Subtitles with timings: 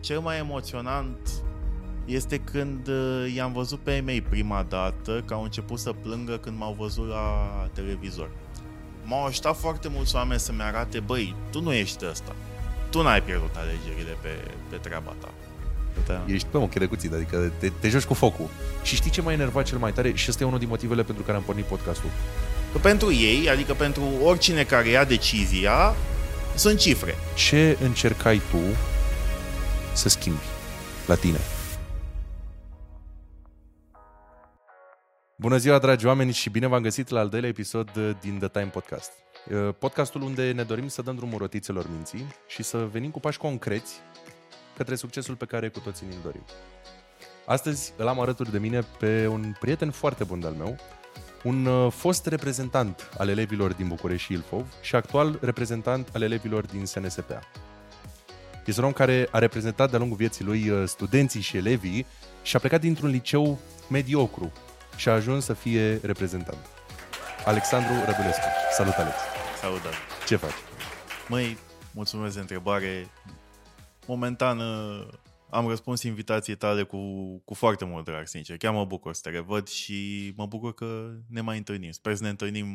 [0.00, 1.18] cel mai emoționant
[2.04, 6.36] este când uh, i-am văzut pe ei mei prima dată, că au început să plângă
[6.36, 8.30] când m-au văzut la televizor.
[9.04, 12.32] M-au ajutat foarte mulți oameni să-mi arate, băi, tu nu ești ăsta.
[12.90, 14.28] Tu n-ai pierdut alegerile pe,
[14.70, 15.28] pe treaba ta.
[16.06, 16.24] Da.
[16.26, 18.48] Ești pe moche de cuțit, adică te, te joci cu focul.
[18.82, 20.12] Și știi ce m-a enervat cel mai tare?
[20.14, 22.10] Și ăsta e unul din motivele pentru care am pornit podcastul.
[22.72, 25.94] Că pentru ei, adică pentru oricine care ia decizia,
[26.54, 27.14] sunt cifre.
[27.34, 28.58] Ce încercai tu
[29.98, 30.40] să schimbi
[31.06, 31.38] la tine?
[35.36, 38.70] Bună ziua, dragi oameni, și bine v-am găsit la al doilea episod din The Time
[38.72, 39.12] Podcast.
[39.50, 43.38] Uh, podcastul unde ne dorim să dăm drumul rotițelor minții și să venim cu pași
[43.38, 44.00] concreți
[44.76, 46.44] către succesul pe care cu toții ne-l dorim.
[47.46, 50.76] Astăzi îl am alături de mine pe un prieten foarte bun de-al meu,
[51.44, 56.66] un uh, fost reprezentant al elevilor din București și Ilfov și actual reprezentant al elevilor
[56.66, 57.40] din SNSPA.
[58.68, 62.06] Este un om care a reprezentat de-a lungul vieții lui uh, studenții și elevii
[62.42, 63.58] și a plecat dintr-un liceu
[63.90, 64.52] mediocru
[64.96, 66.58] și a ajuns să fie reprezentant.
[67.44, 68.44] Alexandru Rădulescu.
[68.72, 69.16] Salut, Alex!
[69.60, 69.80] Salut,
[70.26, 70.50] Ce faci?
[71.28, 71.58] Măi,
[71.94, 73.06] mulțumesc de întrebare.
[74.06, 75.08] Momentan uh,
[75.50, 76.98] am răspuns invitației tale cu,
[77.44, 78.56] cu foarte mult drag, sincer.
[78.56, 81.90] Chiar mă bucur să te revăd și mă bucur că ne mai întâlnim.
[81.90, 82.66] Sper să ne întâlnim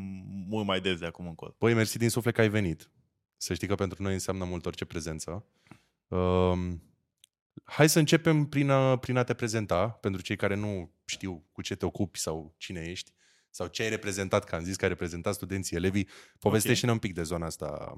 [0.49, 1.55] mult mai des de acum încolo.
[1.57, 2.89] Păi, mersi din suflet că ai venit.
[3.37, 5.45] Să știi că pentru noi înseamnă mult orice prezență.
[6.13, 6.83] Um,
[7.63, 11.61] hai să începem prin a, prin a te prezenta, pentru cei care nu știu cu
[11.61, 13.11] ce te ocupi sau cine ești,
[13.49, 16.07] sau ce ai reprezentat, că am zis că ai reprezentat studenții, elevii.
[16.39, 16.93] Povestește-ne okay.
[16.93, 17.97] un pic de zona asta.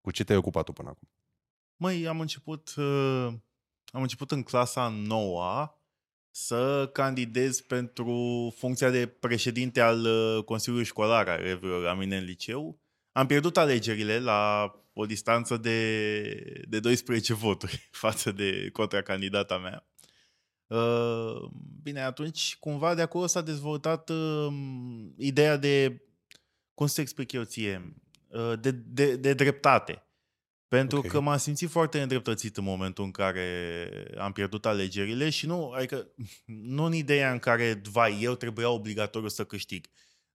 [0.00, 1.08] Cu ce te-ai ocupat tu până acum?
[1.76, 3.28] Măi, am început, uh,
[3.86, 5.82] am început în clasa noua
[6.30, 12.24] să candidez pentru funcția de președinte al uh, Consiliului Școlar al elevilor la mine în
[12.24, 12.80] liceu.
[13.12, 19.86] Am pierdut alegerile la o distanță de, de 12 voturi față de contra candidata mea.
[20.66, 21.50] Uh,
[21.82, 24.46] bine, atunci cumva de acolo s-a dezvoltat uh,
[25.16, 26.02] ideea de,
[26.74, 27.94] cum să explic eu ție,
[28.28, 30.02] uh, de, de, de dreptate.
[30.68, 31.10] Pentru okay.
[31.10, 36.08] că m-am simțit foarte îndreptățit în momentul în care am pierdut alegerile și nu, adică,
[36.76, 39.86] nu în ideea în care, vai, eu trebuia obligatoriu să câștig.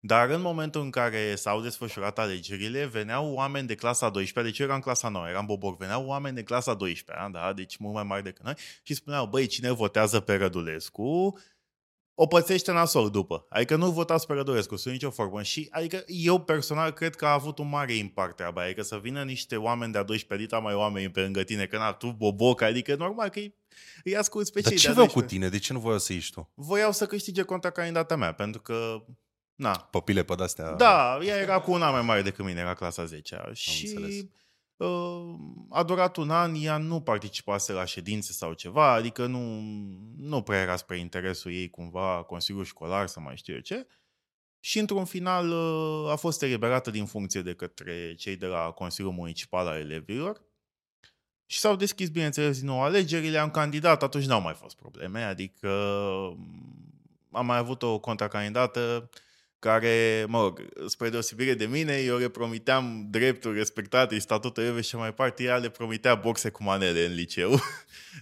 [0.06, 4.66] Dar în momentul în care s-au desfășurat alegerile, veneau oameni de clasa 12, deci eu
[4.66, 7.54] eram în clasa 9, eram Bobor, veneau oameni de clasa 12, da?
[7.54, 11.40] deci mult mai mari decât noi, și spuneau, băi, cine votează pe Rădulescu,
[12.16, 13.46] o pățește nasol după.
[13.50, 15.42] Adică nu votați pe Rădulescu, sunt nicio formă.
[15.42, 19.24] Și adică eu personal cred că a avut un mare impact treaba Adică să vină
[19.24, 22.96] niște oameni de-a 12 dita mai oameni pe lângă tine, că na, tu boboc, adică
[22.96, 23.40] normal că
[24.04, 25.50] îi asculti pe Dar cei ce de-a cu tine?
[25.50, 26.52] De ce nu voiau să ieși tu?
[26.54, 29.06] Voiau să câștige contra candidata mea, pentru că
[29.56, 29.88] Na.
[29.92, 30.72] Popile pe astea.
[30.72, 33.54] Da, ea era cu un an mai mare decât mine, era clasa 10 -a.
[33.54, 34.30] Și
[34.76, 35.36] uh,
[35.70, 39.62] a durat un an, ea nu participase la ședințe sau ceva, adică nu,
[40.18, 43.88] nu prea era spre interesul ei cumva Consiliul Școlar să mai știu eu ce.
[44.60, 49.14] Și într-un final uh, a fost eliberată din funcție de către cei de la Consiliul
[49.14, 50.42] Municipal al Elevilor.
[51.46, 55.70] Și s-au deschis, bineînțeles, din nou alegerile, am candidat, atunci n-au mai fost probleme, adică
[57.32, 59.10] am mai avut o contracandidată
[59.64, 64.96] care, mă rog, spre deosebire de mine, eu le promiteam drepturi respectate, statutul EVE și
[64.96, 67.60] mai parte, ea le promitea boxe cu manele în liceu.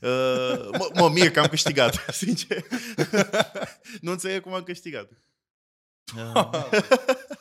[0.01, 2.65] Uh, mă, mă mir că am câștigat, sincer.
[4.01, 5.09] nu înțeleg cum am câștigat.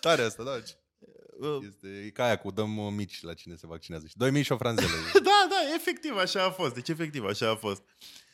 [0.01, 0.51] Tare asta, da.
[0.51, 4.07] Uh, este e ca aia cu dăm mici la cine se vaccinează.
[4.07, 4.89] Și doi mici și o franzele.
[5.13, 6.75] da, da, efectiv, așa a fost.
[6.75, 7.83] Deci efectiv, așa a fost.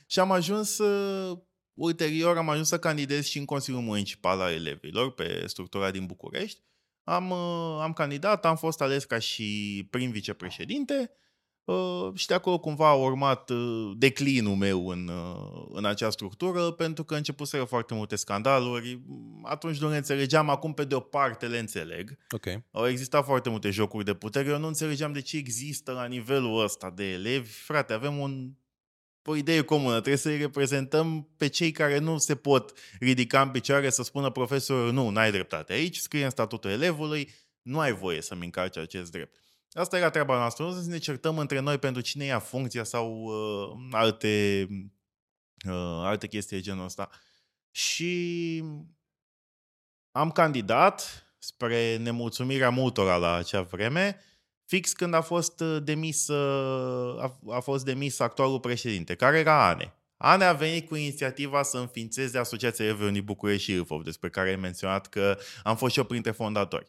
[0.06, 1.38] Și am ajuns uh,
[1.76, 6.60] Ulterior am ajuns să candidez și în Consiliul Municipal al Elevilor pe structura din București.
[7.04, 11.10] Am, uh, am candidat, am fost ales ca și prim vicepreședinte
[11.64, 15.10] uh, și de acolo cumva a urmat uh, declinul meu în,
[15.70, 19.00] în acea structură pentru că începuseră foarte multe scandaluri.
[19.42, 22.18] Atunci nu le înțelegeam, acum pe de o parte le înțeleg.
[22.30, 22.64] Okay.
[22.70, 26.62] Au existat foarte multe jocuri de putere, eu nu înțelegeam de ce există la nivelul
[26.62, 27.50] ăsta de elevi.
[27.50, 28.50] Frate, avem un
[29.30, 29.92] o idee comună.
[29.92, 34.92] Trebuie să-i reprezentăm pe cei care nu se pot ridica în picioare să spună profesorul
[34.92, 35.72] nu, n-ai dreptate.
[35.72, 37.30] Aici scrie în statutul elevului,
[37.62, 39.36] nu ai voie să-mi încarci acest drept.
[39.72, 43.22] Asta era treaba noastră, nu să ne certăm între noi pentru cine ia funcția sau
[43.22, 44.66] uh, alte,
[45.68, 47.10] uh, alte chestii de genul ăsta.
[47.70, 48.62] Și
[50.10, 54.20] am candidat spre nemulțumirea multora la acea vreme
[54.66, 59.68] fix când a fost uh, demis, uh, a, a fost demis actualul președinte, care era
[59.68, 59.94] Ane.
[60.16, 64.56] Ane a venit cu inițiativa să înființeze Asociația Evronii București și Ilfov, despre care ai
[64.56, 66.86] menționat că am fost și eu printre fondatori.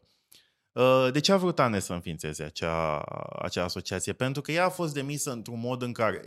[0.72, 3.02] Uh, de ce a vrut Ane să înființeze acea,
[3.42, 4.14] acea asociație?
[4.14, 6.22] Pentru că ea a fost demisă într-un mod în care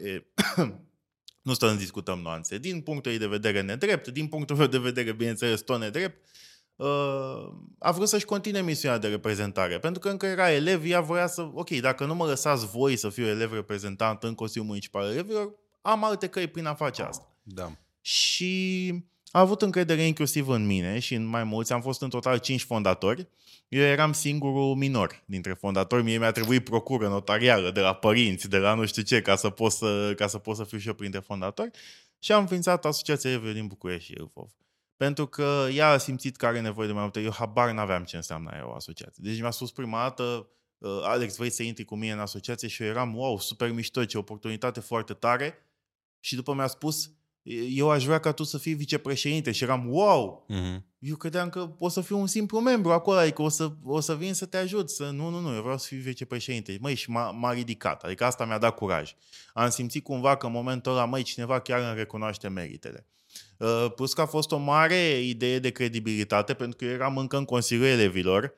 [1.42, 2.58] Nu stăm să discutăm nuanțe.
[2.58, 6.49] Din punctul ei de vedere nedrept, din punctul meu de vedere, bineînțeles, tot nedrept, uh,
[7.78, 9.78] a vrut să-și continue misiunea de reprezentare.
[9.78, 13.08] Pentru că încă era elev, ea voia să, ok, dacă nu mă lăsați voi să
[13.08, 17.36] fiu elev reprezentant în Consiliul Municipal al Elevilor, am alte căi prin a face asta.
[17.42, 17.72] Da.
[18.00, 18.94] Și
[19.30, 21.72] a avut încredere inclusiv în mine și în mai mulți.
[21.72, 23.28] Am fost în total cinci fondatori.
[23.68, 26.02] Eu eram singurul minor dintre fondatori.
[26.02, 29.50] Mie mi-a trebuit procură notarială de la părinți, de la nu știu ce, ca să
[29.50, 31.70] pot să, ca să, pot să fiu și eu printre fondatori.
[32.18, 34.48] Și am înființat Asociația Elevilor din București și Ilfov.
[35.00, 37.20] Pentru că ea a simțit că are nevoie de mai multe.
[37.20, 39.22] Eu habar n-aveam ce înseamnă aia o asociație.
[39.26, 40.48] Deci mi-a spus prima dată,
[40.78, 42.68] uh, Alex, vrei să intri cu mine în asociație?
[42.68, 45.66] Și eu eram, wow, super mișto, ce oportunitate foarte tare.
[46.20, 47.10] Și după mi-a spus,
[47.68, 50.82] eu aș vrea ca tu să fii vicepreședinte și eram, wow, Mm-hmm.
[50.98, 54.16] eu credeam că o să fiu un simplu membru acolo, adică o să, o să
[54.16, 56.78] vin să te ajut, să nu, nu, nu, eu vreau să fiu vicepreședinte.
[56.80, 59.14] Măi, și m-a, m-a ridicat, adică asta mi-a dat curaj.
[59.52, 63.06] Am simțit cumva că în momentul ăla, măi, cineva chiar îmi recunoaște meritele.
[63.58, 67.36] Uh, plus că a fost o mare idee de credibilitate, pentru că eu eram încă
[67.36, 68.54] în Consiliul Elevilor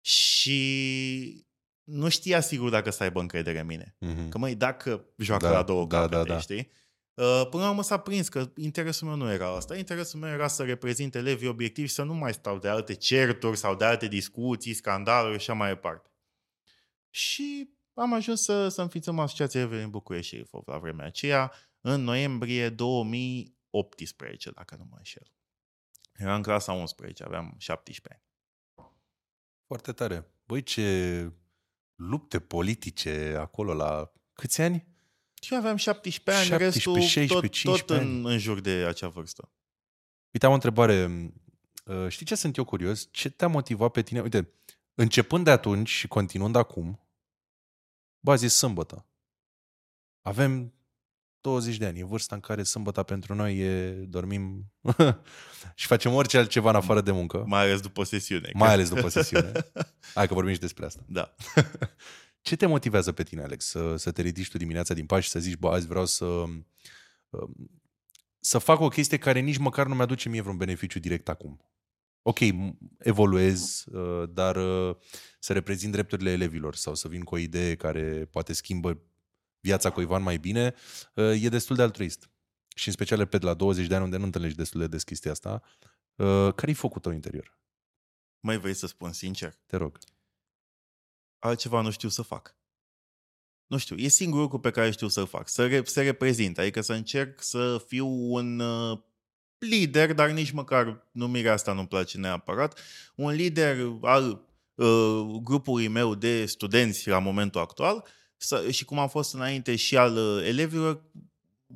[0.00, 1.46] și
[1.84, 3.96] nu știa sigur dacă să aibă încredere în mine.
[4.06, 4.28] Mm-hmm.
[4.28, 6.40] Că măi, dacă joacă Da, la două da, capete, da, da.
[6.40, 6.70] știi?
[7.14, 9.76] Uh, Până la urmă s-a prins că interesul meu nu era asta.
[9.76, 13.56] Interesul meu era să reprezint elevii obiectivi și să nu mai stau de alte certuri
[13.56, 16.10] sau de alte discuții, scandaluri și așa mai departe.
[17.10, 21.52] Și am ajuns să, să înființăm Asociația Elevilor în București și Ilfov la vremea aceea,
[21.80, 22.68] în noiembrie
[23.72, 25.32] 2018, dacă nu mă înșel.
[26.12, 28.22] Eram în clasa 11, aveam 17 ani.
[29.66, 30.26] Foarte tare.
[30.44, 31.30] Băi, ce
[31.94, 34.86] lupte politice acolo la câți ani?
[35.42, 38.70] Și eu aveam 17 ani, 17, restul 16, tot, tot 15 în, în jur de
[38.70, 39.52] acea vârstă.
[40.30, 41.04] Uite, am o întrebare.
[41.84, 43.08] Uh, Știi ce sunt eu curios?
[43.10, 44.20] Ce te-a motivat pe tine?
[44.20, 44.52] Uite,
[44.94, 47.06] începând de atunci și continuând acum,
[48.20, 49.06] bă, azi e sâmbătă.
[50.20, 50.74] Avem
[51.42, 51.98] 20 de ani.
[51.98, 54.72] E vârsta în care sâmbăta pentru noi e dormim
[55.74, 57.44] și facem orice altceva în afară de muncă.
[57.46, 58.50] Mai ales după sesiune.
[58.54, 59.52] Mai ales după sesiune.
[60.14, 61.02] Hai că vorbim și despre asta.
[61.08, 61.34] Da.
[62.40, 65.30] Ce te motivează pe tine, Alex, să, să te ridici tu dimineața din pași și
[65.30, 66.66] să zici, bă, azi vreau să, um,
[68.40, 71.66] să fac o chestie care nici măcar nu mi-aduce mie vreun beneficiu direct acum.
[72.22, 74.96] Ok, m- evoluez, uh, dar uh,
[75.38, 79.02] să reprezint drepturile elevilor sau să vin cu o idee care poate schimbă
[79.62, 80.74] viața cuiva în mai bine,
[81.14, 82.30] uh, e destul de altruist.
[82.74, 85.30] Și în special, repet, la 20 de ani, unde nu întâlnești destul de des chestia
[85.30, 85.62] asta,
[86.14, 87.58] uh, care-i focul tău interior?
[88.40, 89.54] Mai vrei să spun sincer?
[89.66, 89.98] Te rog.
[91.38, 92.56] Altceva nu știu să fac.
[93.66, 95.48] Nu știu, e singurul lucru pe care știu să-l fac.
[95.48, 98.98] Să, re- să reprezint, adică să încerc să fiu un uh,
[99.58, 102.78] lider, dar nici măcar numirea asta nu-mi place neapărat,
[103.14, 108.10] un lider al uh, grupului meu de studenți la momentul actual să,
[108.70, 111.02] și cum am fost înainte și al uh, elevilor,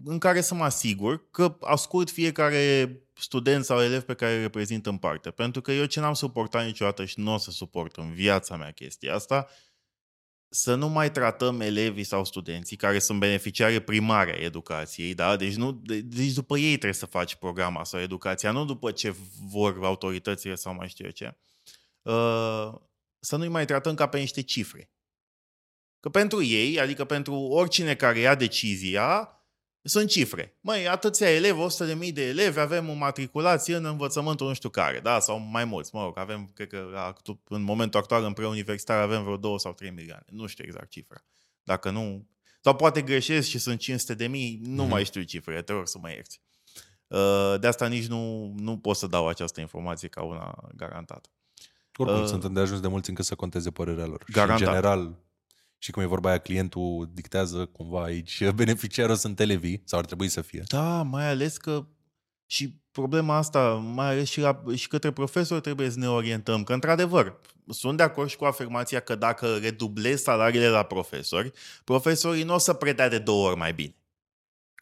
[0.04, 4.86] în care să mă asigur că ascult fiecare student sau elev pe care îl reprezint
[4.86, 5.30] în parte.
[5.30, 8.70] Pentru că eu ce n-am suportat niciodată și nu o să suport în viața mea
[8.70, 9.48] chestia asta,
[10.48, 15.36] să nu mai tratăm elevii sau studenții care sunt beneficiare primare a educației, da?
[15.36, 19.14] Deci, nu, de- deci după ei trebuie să faci programa sau educația, nu după ce
[19.48, 21.36] vor autoritățile sau mai știu eu ce.
[22.02, 22.74] Uh,
[23.18, 24.90] să nu-i mai tratăm ca pe niște cifre.
[26.06, 29.30] Că pentru ei, adică pentru oricine care ia decizia,
[29.82, 30.56] sunt cifre.
[30.60, 31.58] Măi, atâția elevi,
[32.06, 35.20] 100.000 de elevi, avem o matriculație în învățământul nu știu care, da?
[35.20, 39.00] Sau mai mulți, mă rog, avem, cred că la actu- în momentul actual în preuniversitar
[39.00, 40.24] avem vreo 2 sau 3 milioane.
[40.30, 41.24] Nu știu exact cifra.
[41.62, 42.26] Dacă nu...
[42.60, 44.90] Sau poate greșesc și sunt 500 de mii, nu Mhm.
[44.90, 46.40] mai știu cifrele, te rog să mă ierți.
[47.06, 51.28] Uh, De asta nici nu, nu pot să dau această informație ca una garantată.
[51.96, 54.24] Oricum, Uh, uh, sunt îndeajuns de mulți încât să conteze părerea lor.
[54.32, 54.58] Garantat.
[54.58, 55.24] Și în general,
[55.78, 60.28] și cum e vorba aia, clientul dictează cumva aici, beneficiarul sunt elevii, sau ar trebui
[60.28, 60.62] să fie.
[60.68, 61.86] Da, mai ales că
[62.46, 66.72] și problema asta, mai ales și, la, și către profesori trebuie să ne orientăm, că
[66.72, 71.52] într-adevăr, sunt de acord și cu afirmația că dacă redublezi salariile la profesori,
[71.84, 73.94] profesorii nu o să predea de două ori mai bine.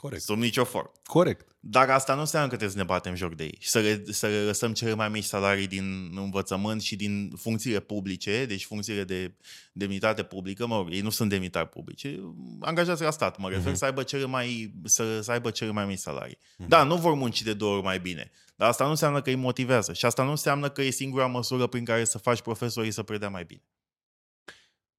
[0.04, 0.22] Corect.
[0.22, 0.90] Sub nicio formă.
[1.04, 1.56] Corect.
[1.60, 4.02] Dar asta nu înseamnă că trebuie să ne batem joc de ei și să, re,
[4.10, 9.04] să le lăsăm cele mai mici salarii din învățământ și din funcțiile publice, deci funcțiile
[9.04, 9.34] de
[9.72, 13.72] demnitate publică, mă rog, ei nu sunt demnitari publice, angajați la stat, mă refer, Mhm.
[13.74, 13.78] uh-huh.
[13.78, 16.38] să, aibă cele mai, să, să aibă cele mai mici salarii.
[16.56, 16.64] Mhm.
[16.64, 16.68] Uh-huh.
[16.68, 19.36] Da, nu vor munci de două ori mai bine, dar asta nu înseamnă că îi
[19.36, 23.02] motivează și asta nu înseamnă că e singura măsură prin care să faci profesorii să
[23.02, 23.62] predea mai bine.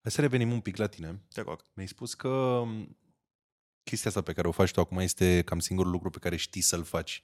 [0.02, 1.22] Hai să revenim un pic la tine.
[1.34, 1.62] Te rog.
[1.74, 2.98] Mi-ai spus că m,
[3.86, 6.62] chestia asta pe care o faci tu acum este cam singurul lucru pe care știi
[6.62, 7.24] să-l faci,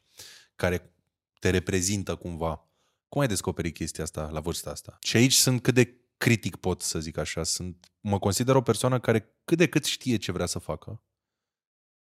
[0.55, 0.93] care
[1.39, 2.65] te reprezintă cumva.
[3.09, 4.97] Cum ai descoperit chestia asta la vârsta asta?
[5.01, 7.43] Și aici sunt cât de critic pot să zic așa.
[7.43, 11.03] Sunt, mă consider o persoană care cât de cât știe ce vrea să facă.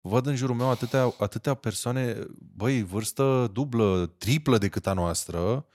[0.01, 2.25] văd în jurul meu atâtea, atâtea persoane,
[2.55, 5.65] băi, vârstă dublă, triplă decât a noastră.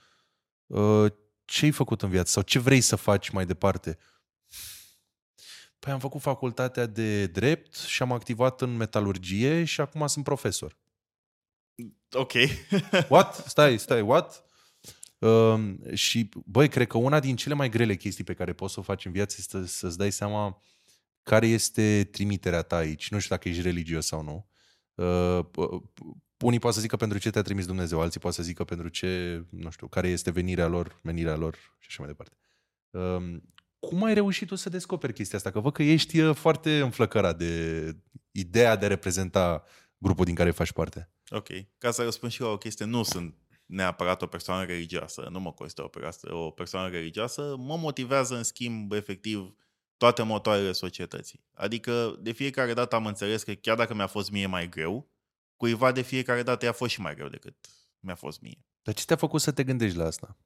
[0.65, 1.11] Uh,
[1.45, 2.31] ce ai făcut în viață?
[2.31, 3.97] Sau ce vrei să faci mai departe?
[5.85, 10.77] Păi am făcut facultatea de drept și am activat în metalurgie și acum sunt profesor.
[12.11, 12.31] Ok.
[13.09, 13.43] What?
[13.47, 14.43] Stai, stai, what?
[15.17, 18.79] Uh, și, băi, cred că una din cele mai grele chestii pe care poți să
[18.79, 20.61] o faci în viață este să-ți dai seama
[21.23, 23.09] care este trimiterea ta aici.
[23.09, 24.47] Nu știu dacă ești religios sau nu.
[25.05, 25.45] Uh,
[26.39, 29.43] unii poate să zică pentru ce te-a trimis Dumnezeu, alții poate să zică pentru ce,
[29.49, 32.35] nu știu, care este venirea lor, menirea lor și așa mai departe.
[32.89, 33.41] Uh,
[33.85, 35.51] cum ai reușit tu să descoperi chestia asta?
[35.51, 37.95] Că văd că ești uh, foarte înflăcărat de
[38.31, 39.63] ideea de a reprezenta
[39.97, 41.09] grupul din care faci parte.
[41.29, 41.47] Ok.
[41.77, 45.51] Ca să răspund și eu o chestie, nu sunt neapărat o persoană religioasă, nu mă
[45.51, 49.55] consider o, persoană, o persoană religioasă, mă motivează în schimb efectiv
[49.97, 51.43] toate motoarele societății.
[51.53, 55.09] Adică de fiecare dată am înțeles că chiar dacă mi-a fost mie mai greu,
[55.55, 57.55] cuiva de fiecare dată i-a fost și mai greu decât
[58.05, 58.57] mi-a fost mie.
[58.83, 60.37] Dar ce te-a făcut să te gândești la asta?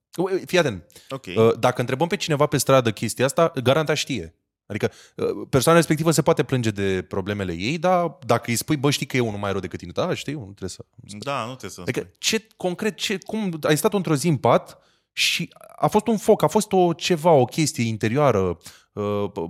[0.46, 0.86] Fii atent.
[1.10, 1.36] Okay.
[1.36, 4.36] Uh, dacă întrebăm pe cineva pe stradă chestia asta, garanta știe.
[4.66, 8.90] Adică uh, persoana respectivă se poate plânge de problemele ei, dar dacă îi spui, bă,
[8.90, 10.86] știi că e unul mai rău decât tine, da, știi, nu trebuie să...
[11.18, 14.78] Da, nu trebuie să Adică ce, concret, ce, cum, ai stat într-o zi în pat
[15.12, 18.58] și a fost un foc, a fost o ceva, o chestie interioară, uh,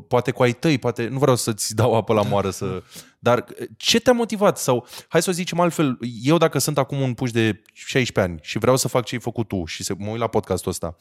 [0.07, 2.83] poate cu ai tăi, poate, nu vreau să-ți dau apă la moară, să,
[3.19, 3.45] dar
[3.77, 4.57] ce te-a motivat?
[4.57, 8.39] Sau, hai să o zicem altfel, eu dacă sunt acum un puș de 16 ani
[8.43, 10.95] și vreau să fac ce ai făcut tu și să mă uit la podcastul ăsta,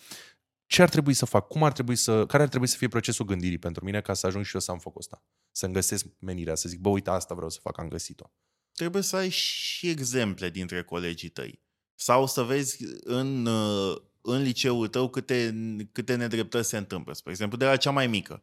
[0.67, 1.49] ce ar trebui să fac?
[1.49, 4.27] Cum ar trebui să, care ar trebui să fie procesul gândirii pentru mine ca să
[4.27, 5.25] ajung și eu să am focul ăsta?
[5.51, 8.33] Să-mi găsesc menirea, să zic, bă, uite, asta vreau să fac, am găsit-o.
[8.73, 11.63] Trebuie să ai și exemple dintre colegii tăi.
[11.95, 13.97] Sau să vezi în, uh,
[14.29, 15.55] în liceul tău câte,
[15.93, 17.13] câte nedreptăți se întâmplă.
[17.13, 18.43] Spre exemplu, de la cea mai mică.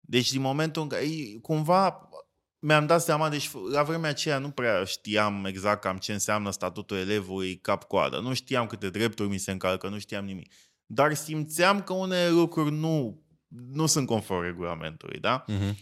[0.00, 1.06] Deci din momentul în care
[1.42, 2.10] cumva
[2.58, 6.96] mi-am dat seama, deci la vremea aceea nu prea știam exact cam ce înseamnă statutul
[6.96, 8.20] elevului cap-coadă.
[8.20, 10.52] Nu știam câte drepturi mi se încalcă, nu știam nimic
[10.86, 15.44] dar simțeam că unele lucruri nu, nu sunt conform regulamentului, da?
[15.44, 15.74] Uh-huh.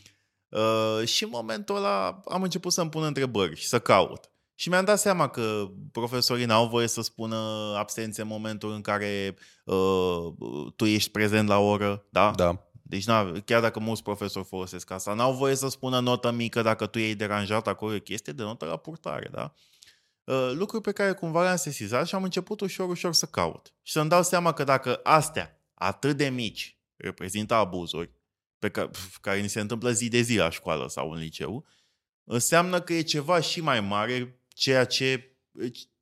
[0.48, 4.30] Uh, și în momentul ăla am început să-mi pun întrebări și să caut.
[4.54, 7.37] Și mi-am dat seama că profesorii n-au voie să spună
[7.76, 10.32] absențe în momentul în care uh,
[10.76, 12.30] tu ești prezent la oră, da?
[12.30, 12.68] Da.
[12.82, 13.04] Deci
[13.44, 17.14] chiar dacă mulți profesori folosesc asta, n-au voie să spună notă mică dacă tu ești
[17.14, 19.54] deranjat acolo, e chestie de notă la purtare, da?
[20.25, 23.75] Uh, lucruri pe care cumva le-am sesizat și am început ușor, ușor să caut.
[23.82, 28.11] Și să-mi dau seama că dacă astea, atât de mici, reprezintă abuzuri,
[28.58, 31.64] pe care, care ni se întâmplă zi de zi la școală sau în liceu,
[32.25, 35.37] înseamnă că e ceva și mai mare, ceea ce,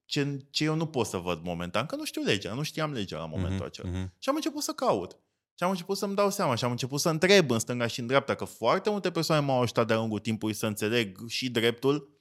[0.04, 3.18] ce, ce eu nu pot să văd momentan, că nu știu legea, nu știam legea
[3.18, 3.88] la momentul mm-hmm, acela.
[3.88, 4.18] Mm-hmm.
[4.18, 5.18] Și am început să caut.
[5.54, 8.06] Și am început să-mi dau seama și am început să întreb în stânga și în
[8.06, 12.18] dreapta că foarte multe persoane m-au ajutat de-a lungul timpului să înțeleg și dreptul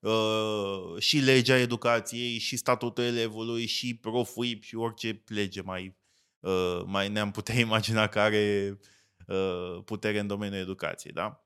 [0.00, 5.96] uh, și legea educației, și statutul elevului, și profui, și orice lege mai,
[6.40, 8.78] uh, mai ne-am putea imagina care are
[9.26, 11.12] uh, putere în domeniul educației.
[11.12, 11.44] Da?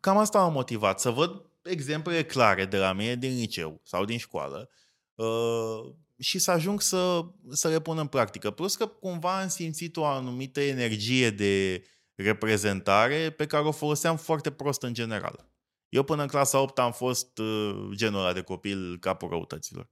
[0.00, 4.18] Cam asta m-a motivat, să văd exemple clare de la mine din liceu sau din
[4.18, 4.70] școală
[5.14, 8.50] uh, și să ajung să, să le pun în practică.
[8.50, 14.50] Plus că cumva am simțit o anumită energie de reprezentare pe care o foloseam foarte
[14.50, 15.50] prost în general.
[15.88, 19.90] Eu până în clasa 8 am fost uh, genul ăla de copil capul răutăților.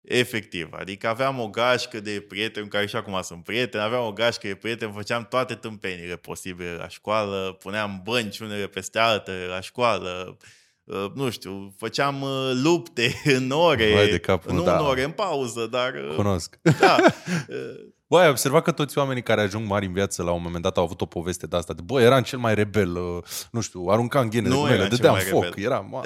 [0.00, 0.68] Efectiv.
[0.72, 4.54] Adică aveam o gașcă de prieteni care și acum sunt prieteni, aveam o gașcă de
[4.54, 10.46] prieteni, făceam toate tâmpenile posibile la școală, puneam bănci unele peste altele la școală, uh,
[11.14, 14.76] nu știu, făceam uh, lupte în ore, de capul, nu da.
[14.76, 15.92] în ore, în pauză, dar...
[16.08, 16.58] Uh, Cunosc.
[16.80, 16.96] Da.
[18.06, 20.76] Bă, ai observat că toți oamenii care ajung mari în viață la un moment dat
[20.76, 21.72] au avut o poveste de asta.
[21.72, 25.16] De, bă, eram cel mai rebel, uh, nu știu, aruncam ghene nu de mele, dădeam
[25.16, 25.42] foc.
[25.42, 25.64] Rebel.
[25.64, 26.02] Era, ma...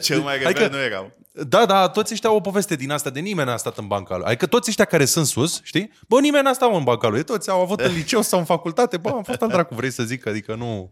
[0.00, 1.14] cel mai rebel adică, nu eram.
[1.32, 4.16] Da, da, toți ăștia au o poveste din asta, de nimeni n-a stat în banca
[4.16, 4.26] lui.
[4.26, 5.92] Adică toți ăștia care sunt sus, știi?
[6.08, 7.24] Bă, nimeni n-a stat în banca lui.
[7.24, 8.96] Toți au avut în liceu sau în facultate.
[8.96, 10.88] Bă, am fost al dracu, vrei să zic, adică nu...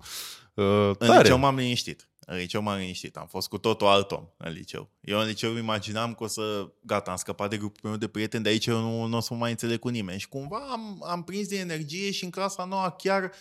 [0.55, 2.08] Uh, în liceu m-am liniștit.
[2.31, 3.17] În liceu m-am liniștit.
[3.17, 4.91] Am fost cu totul alt om în liceu.
[5.01, 6.73] Eu în liceu imaginam că o să...
[6.81, 9.33] Gata, am scăpat de grupul meu de prieteni, de aici eu nu, nu o să
[9.33, 10.19] mă mai înțeleg cu nimeni.
[10.21, 13.33] Și cumva am, am prins de energie și în clasa noua chiar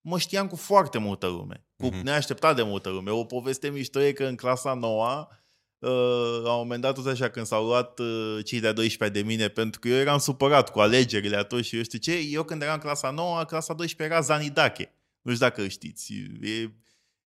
[0.00, 1.64] mă știam cu foarte multă lume.
[1.76, 2.02] Cu mm-hmm.
[2.02, 3.10] neașteptat de multă lume.
[3.10, 5.30] O poveste mișto e că în clasa noua
[5.78, 9.26] Uh, la un moment dat, tot așa, când s-au luat uh, cei de-a 12 de
[9.26, 12.62] mine, pentru că eu eram supărat cu alegerile atunci și eu știu ce, eu când
[12.62, 14.94] eram în clasa 9, clasa 12 era Zanidache.
[15.22, 16.12] Nu știu dacă știți.
[16.40, 16.72] E,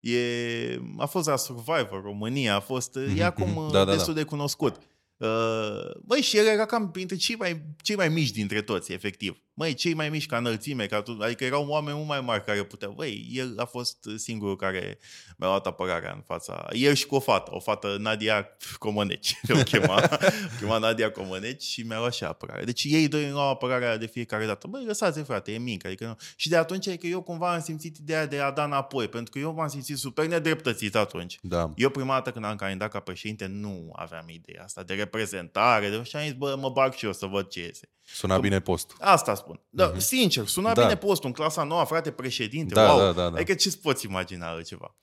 [0.00, 3.18] E, a fost la Survivor România, a fost, mm-hmm.
[3.18, 4.20] e acum da, da, destul da.
[4.20, 4.76] de cunoscut.
[5.20, 9.42] Uh, băi, și el era cam printre cei mai, cei mai mici dintre toți, efectiv.
[9.54, 12.62] Măi, cei mai mici ca înălțime, ca tu, adică erau oameni mult mai mari care
[12.62, 12.92] puteau.
[12.92, 14.98] Băi, el a fost singurul care
[15.36, 16.68] mi-a luat apărarea în fața...
[16.72, 18.48] El și cu o fată, o fată Nadia
[18.78, 20.08] Comăneci, o chema,
[20.54, 22.64] o chema Nadia Comăneci și mi-a luat și apărare.
[22.64, 24.66] Deci ei doi îmi luau apărarea de fiecare dată.
[24.66, 25.86] Băi, lăsați frate, e mic.
[25.86, 26.16] Adică nu.
[26.36, 29.32] Și de atunci e că eu cumva am simțit ideea de a da înapoi, pentru
[29.32, 31.38] că eu m-am simțit super nedreptățit atunci.
[31.42, 31.72] Da.
[31.76, 36.02] Eu prima dată când am candidat ca președinte nu aveam ideea asta de reprezentare, de
[36.02, 37.88] și am zis, bă, mă bag și eu să văd ce iese.
[38.02, 38.96] Suna bine postul.
[39.00, 39.60] Asta spun.
[39.70, 39.98] Da, Mhm.
[39.98, 40.82] Sincer, suna Da.
[40.82, 42.74] bine postul în clasa nouă, frate, președinte.
[42.74, 42.98] Da, wow.
[42.98, 43.36] da, da, da.
[43.36, 44.94] Adică ce-ți poți imagina altceva?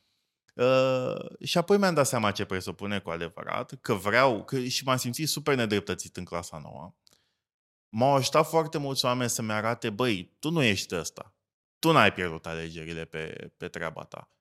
[0.53, 4.97] Uh, și apoi mi-am dat seama ce presupune cu adevărat, că vreau, că, și m-am
[4.97, 6.95] simțit super nedreptățit în clasa nouă.
[7.89, 11.35] M-au ajutat foarte mulți oameni să-mi arate, băi, tu nu ești ăsta.
[11.79, 14.31] Tu n-ai pierdut alegerile pe, pe treaba ta.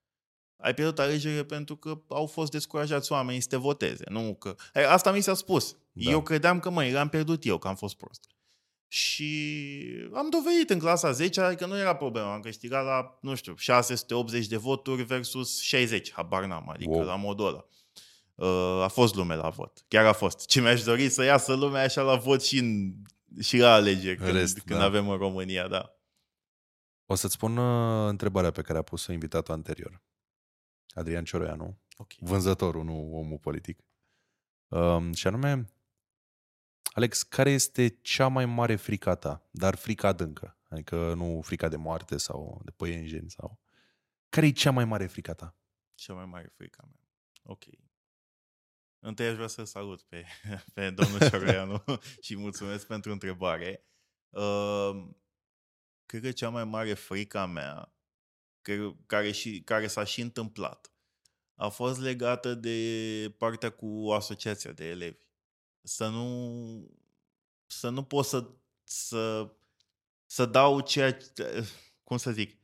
[0.56, 4.04] Ai pierdut alegerile pentru că au fost descurajați oamenii să te voteze.
[4.08, 4.54] Nu că...
[4.74, 5.72] Ei, Asta mi s-a spus.
[5.92, 6.04] Da.
[6.04, 6.10] Da.
[6.10, 8.24] Eu credeam că, măi, l-am pierdut eu, că am fost prost.
[8.88, 9.30] Și
[10.14, 12.26] am dovedit în clasa 10 adică nu era problemă.
[12.32, 16.98] Am câștigat la, nu știu, 680 de voturi versus 60, habar n-am, adică Wow.
[16.98, 17.08] wow.
[17.08, 17.66] la modul ăla.
[18.34, 19.84] Uh, A fost lume la vot.
[19.88, 20.46] Chiar a fost.
[20.46, 22.92] Ce mi-aș dori să iasă lumea așa la vot și, în,
[23.40, 24.84] și la alegeri, când, Rest, când da.
[24.84, 25.90] avem în România, da.
[27.06, 30.02] O să-ți spun uh, întrebarea pe care a pus-o invitatul anterior.
[30.94, 32.12] Adrian Cioroianu, Ok.
[32.18, 33.78] vânzătorul, nu omul politic.
[34.68, 35.70] Um, și anume,
[36.92, 40.58] Alex, care este cea mai mare frica ta, dar frica adâncă?
[40.68, 43.60] Adică nu frica de moarte sau de păienjeni sau...
[44.28, 45.56] Care e cea mai mare frica ta?
[45.94, 47.00] Cea mai mare frica mea.
[47.42, 47.64] Ok.
[48.98, 50.24] Întâi aș vrea să salut pe,
[50.74, 51.84] pe domnul Cioreanu
[52.20, 53.86] și mulțumesc pentru întrebare.
[54.28, 55.08] Uh,
[56.06, 57.95] cred că cea mai mare frica mea, cre-
[59.06, 60.90] care, și, care s-a și întâmplat,
[61.54, 65.24] a fost legată de partea cu asociația de elevi.
[65.82, 66.90] Să nu,
[67.66, 68.50] să nu pot să,
[68.84, 69.50] să,
[70.26, 71.64] să dau ceea ce,
[72.04, 72.56] cum să zic,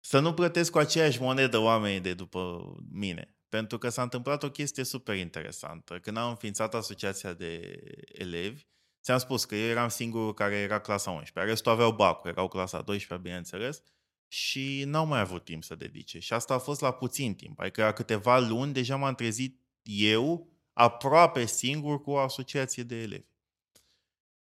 [0.00, 3.36] să nu plătesc cu aceeași monedă oamenii de după mine.
[3.48, 5.98] Pentru că s-a întâmplat o chestie super interesantă.
[5.98, 7.80] Când am înființat asociația de
[8.12, 8.62] elevi,
[9.02, 11.52] ți-am spus că eu eram singurul care era clasa 11.
[11.52, 13.82] Restul aveau bacul, erau clasa 12, bineînțeles,
[14.32, 16.18] și n-au mai avut timp să dedice.
[16.18, 17.60] Și asta a fost la puțin timp.
[17.60, 23.26] Adică la câteva luni deja m-am trezit eu aproape singur cu o asociație de elevi.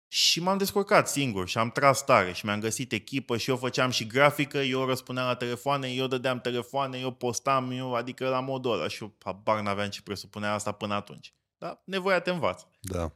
[0.08, 3.90] Și m-am descurcat singur și am tras tare și mi-am găsit echipă și eu făceam
[3.90, 8.72] și grafică, eu răspundeam la telefoane, eu dădeam telefoane, eu postam, eu, adică la modul
[8.72, 11.34] ăla și eu habar n-aveam ce presupunea asta până atunci.
[11.58, 11.82] Da?
[11.84, 12.70] Nevoia te învață.
[12.80, 13.12] Da.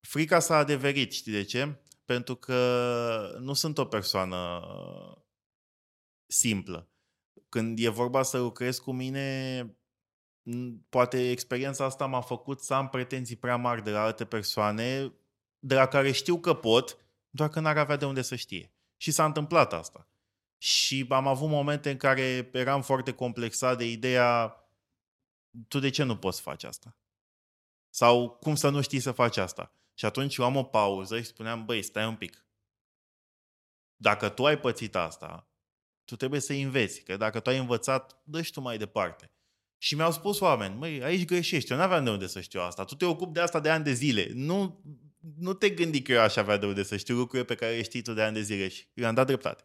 [0.00, 1.80] Frica s-a adeverit, știi de ce?
[2.04, 4.60] Pentru că nu sunt o persoană
[6.32, 6.90] simplă.
[7.48, 9.62] Când e vorba să lucrez cu mine,
[10.42, 15.12] m, poate experiența asta m-a făcut să am pretenții prea mari de la alte persoane,
[15.58, 16.96] de la care știu că pot,
[17.30, 18.74] doar că n-ar avea de unde să știe.
[18.96, 20.08] Și s-a întâmplat asta.
[20.58, 24.56] Și am avut momente în care eram foarte complexat de ideea
[25.68, 26.96] tu de ce nu poți să faci asta?
[27.94, 29.74] Sau cum să nu știi să faci asta?
[29.94, 32.46] Și atunci eu am o pauză și spuneam, băi, stai un pic.
[33.96, 35.51] Dacă tu ai pățit asta,
[36.04, 37.00] tu trebuie să înveți.
[37.00, 39.30] Că dacă tu ai învățat, dă și tu mai departe.
[39.78, 42.84] Și mi-au spus oameni, măi, aici greșești, eu n-aveam de unde să știu asta.
[42.84, 44.30] Tu te ocupi de asta de ani de zile.
[44.34, 44.82] Nu,
[45.38, 47.82] nu te gândi că eu aș avea de unde să știu lucruri pe care le
[47.82, 48.68] știi tu de ani de zile.
[48.68, 49.64] Și eu am dat dreptate.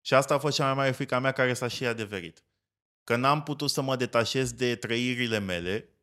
[0.00, 2.44] Și asta a fost cea mai mare frică a mea care s-a și adeverit.
[3.04, 5.96] Că n-am putut să mă detașez de trăirile mele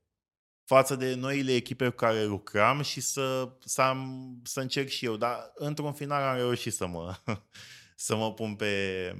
[0.63, 5.15] față de noile echipe cu care lucram și să, să, am, să încerc și eu.
[5.15, 7.15] Dar într-un final am reușit să mă,
[7.95, 9.13] să mă pun pe,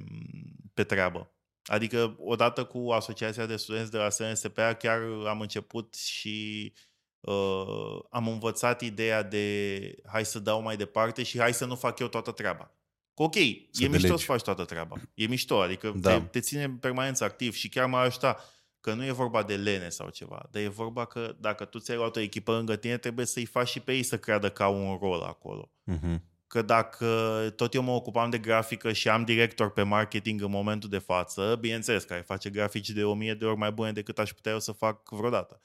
[0.74, 1.28] pe treabă.
[1.64, 6.72] Adică odată cu Asociația de Studenți de la SNSPA chiar am început și
[7.20, 11.98] uh, am învățat ideea de hai să dau mai departe și hai să nu fac
[11.98, 12.74] eu toată treaba.
[13.14, 14.18] Că ok, Să e mișto delegi.
[14.18, 14.96] să faci toată treaba.
[15.14, 16.18] E mișto, adică Da.
[16.18, 18.48] te, te ține în permanență activ și chiar m-a ajutat
[18.80, 21.96] că nu e vorba de lene sau ceva, dar e vorba că dacă tu ți-ai
[21.96, 24.86] luat o echipă lângă tine, trebuie să-i faci și pe ei să creadă că au
[24.90, 25.72] un rol acolo.
[25.92, 26.18] Uh-huh.
[26.54, 30.88] Că dacă tot eu mă ocupam de grafică și am director pe marketing în momentul
[30.88, 34.32] de față, bineînțeles, care face grafici de o mie de ori mai bune decât aș
[34.32, 35.60] putea eu să fac vreodată.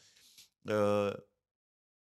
[0.62, 1.14] Uh,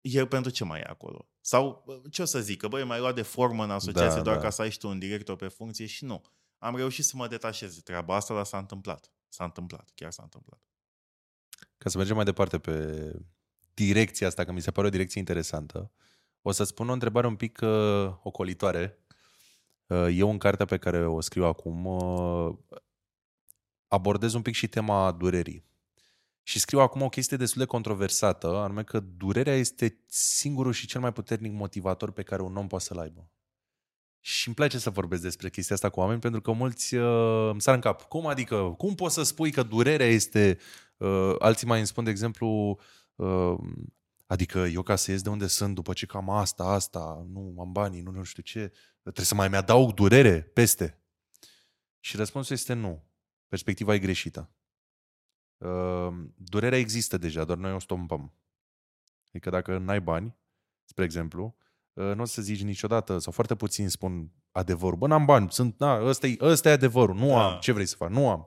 [0.00, 1.28] el pentru ce mai e acolo?
[1.40, 2.60] Sau bă, ce o să zic?
[2.60, 4.42] Că băi, mai luat de formă în asociație Da, doar da.
[4.42, 6.22] ca să ai și tu un director pe funcție și nu.
[6.58, 9.12] Am reușit să mă detașez de treaba asta, dar s-a întâmplat.
[9.28, 10.60] S-a întâmplat, chiar s-a întâmplat.
[11.78, 13.10] Ca să mergem mai departe pe
[13.74, 15.90] direcția asta, că mi se pare o direcție interesantă,
[16.46, 18.98] o să spun o întrebare un pic uh, ocolitoare.
[19.86, 22.54] Uh, eu în cartea pe care o scriu acum uh,
[23.88, 25.64] abordez un pic și tema durerii.
[26.42, 31.00] Și scriu acum o chestie destul de controversată, anume că durerea este singurul și cel
[31.00, 33.30] mai puternic motivator pe care un om poate să-l aibă.
[34.20, 37.60] Și îmi place să vorbesc despre chestia asta cu oameni pentru că mulți uh, îmi
[37.60, 38.02] sar în cap.
[38.02, 40.58] Cum adică, cum poți să spui că durerea este...
[40.96, 42.78] Uh, alții mai îmi spun, de exemplu,
[43.14, 43.54] uh,
[44.26, 47.72] adică eu ca să ies de unde sunt după ce cam asta, asta, nu am
[47.72, 51.02] banii, nu, nu știu ce, trebuie să mai mi-adaug durere peste.
[52.00, 53.04] Și răspunsul este nu.
[53.48, 54.50] Perspectiva e greșită.
[55.56, 58.32] Uh, durerea există deja, doar noi o stompăm.
[59.28, 60.36] Adică dacă n-ai bani,
[60.84, 61.56] spre exemplu,
[61.92, 64.98] uh, nu o să zici niciodată, sau foarte puțin spun adevărul.
[64.98, 67.46] Bă, n-am bani, sunt, na, ăsta, e, ăsta e adevărul, nu Da.
[67.46, 68.46] am, ce vrei să fac, nu am.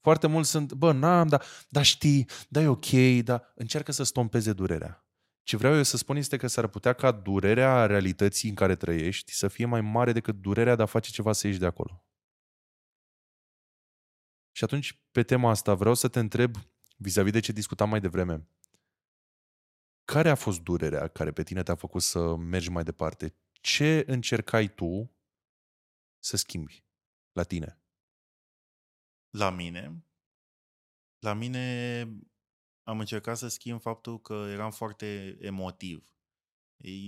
[0.00, 2.90] Foarte mulți sunt, bă, n-am, dar da știi, da e ok,
[3.24, 5.07] dar încearcă să stompeze durerea.
[5.48, 9.32] Ce vreau eu să spun este că s-ar putea ca durerea realității în care trăiești
[9.32, 12.04] să fie mai mare decât durerea de a face ceva să ieși de acolo.
[14.52, 16.56] Și atunci, pe tema asta, vreau să te întreb,
[16.96, 18.48] vis-a-vis de ce discutam mai devreme,
[20.04, 23.34] care a fost durerea care pe tine te-a făcut să mergi mai departe?
[23.50, 25.16] Ce încercai tu
[26.18, 26.84] să schimbi
[27.32, 27.80] la tine?
[29.30, 30.04] La mine,
[31.18, 32.04] la mine
[32.88, 36.12] am încercat să schimb faptul că eram foarte emotiv.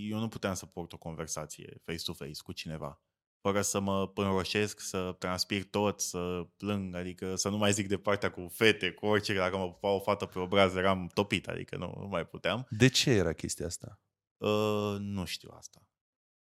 [0.09, 3.03] Eu nu puteam să port o conversație face-to-face cu cineva
[3.40, 7.99] fără să mă înroșesc, să transpir tot, să plâng, adică să nu mai zic de
[7.99, 11.77] partea cu fete, cu orice, dacă mă pupa o fată pe obraz eram topit, adică
[11.77, 12.66] nu, nu mai puteam.
[12.71, 14.01] De ce era chestia asta?
[14.37, 15.89] Uh, nu știu asta.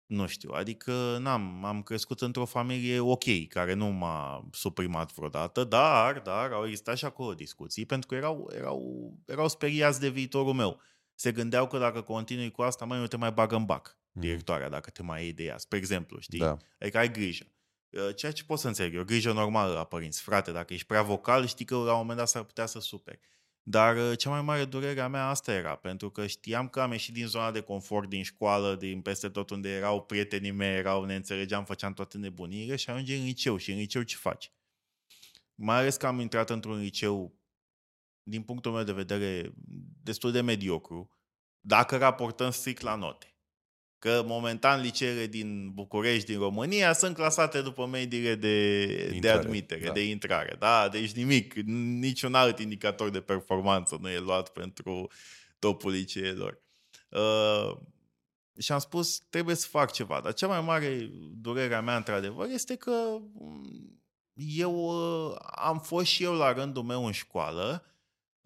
[0.08, 6.20] Nu știu, adică n-am, am crescut într-o familie ok, care nu m-a suprimat vreodată, dar,
[6.20, 10.80] dar au existat și acolo discuții, pentru că erau, erau, erau speriați de viitorul meu.
[11.16, 14.70] Se gândeau că dacă continui cu asta, mai nu te mai bagă în bac, directoarea,
[14.70, 15.58] dacă te mai iei de ea.
[15.58, 16.40] Spre exemplu, știi?
[16.40, 16.58] Da.
[16.80, 17.46] Adică ai grijă.
[17.90, 20.22] Uh, Ceea ce pot să înțeleg, e o grijă normală la părinți.
[20.22, 23.20] Frate, dacă ești prea vocal, știi că la un moment dat s-ar putea să superi.
[23.70, 26.92] Dar uh, cea mai mare durere a mea asta era, pentru că știam că am
[26.92, 31.04] ieșit din zona de confort, din școală, din peste tot unde erau prietenii mei, erau,
[31.04, 33.58] ne înțelegeam, făceam toate nebunile și ajungi în liceu.
[33.58, 34.52] Și în liceu ce faci?
[35.56, 37.40] Mai ales că am intrat într-un liceu,
[38.24, 39.54] din punctul meu de vedere,
[40.04, 41.10] destul de mediocru,
[41.60, 43.37] dacă raportăm strict la note.
[44.08, 49.86] Că momentan liceele din București, din România, sunt clasate după mediile de, de Intrare, admitere,
[49.86, 49.92] da.
[49.92, 50.56] de intrare.
[50.60, 51.54] Da, deci nimic,
[52.00, 55.12] niciun alt indicator de performanță nu e luat pentru
[55.60, 56.62] topul liceelor.
[57.10, 57.78] Uh,
[58.60, 60.20] și am spus, trebuie să fac ceva.
[60.24, 61.10] Dar cea mai mare
[61.42, 62.92] durerea mea, într-adevăr, este că
[63.34, 64.02] mm,
[64.34, 67.97] eu uh, am fost și eu la rândul meu în școală, Uh,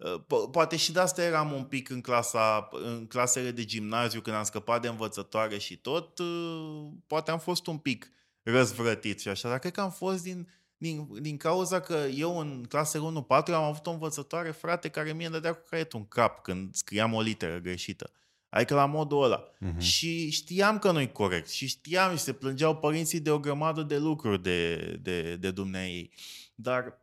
[0.02, 4.36] Po- Poate și de asta eram un pic în, clasa, în clasele de gimnaziu când
[4.36, 6.18] am scăpat de învățătoare și tot.
[6.18, 8.10] uh, Poate am fost un pic
[8.42, 12.64] răzvrătit și așa, dar cred că am fost din, din, din cauza că eu în
[12.68, 16.42] clasele 1-4 am avut o învățătoare, frate, care mie îmi dădea cu caietul în cap
[16.42, 18.10] când scriam o literă greșită.
[18.48, 19.44] Adică la modul ăla.
[19.58, 19.78] Mhm.
[19.78, 21.48] Și știam că nu-i corect.
[21.48, 26.10] Și știam și se plângeau părinții de o grămadă de lucruri de, de, de dumneai.
[26.54, 27.00] Dar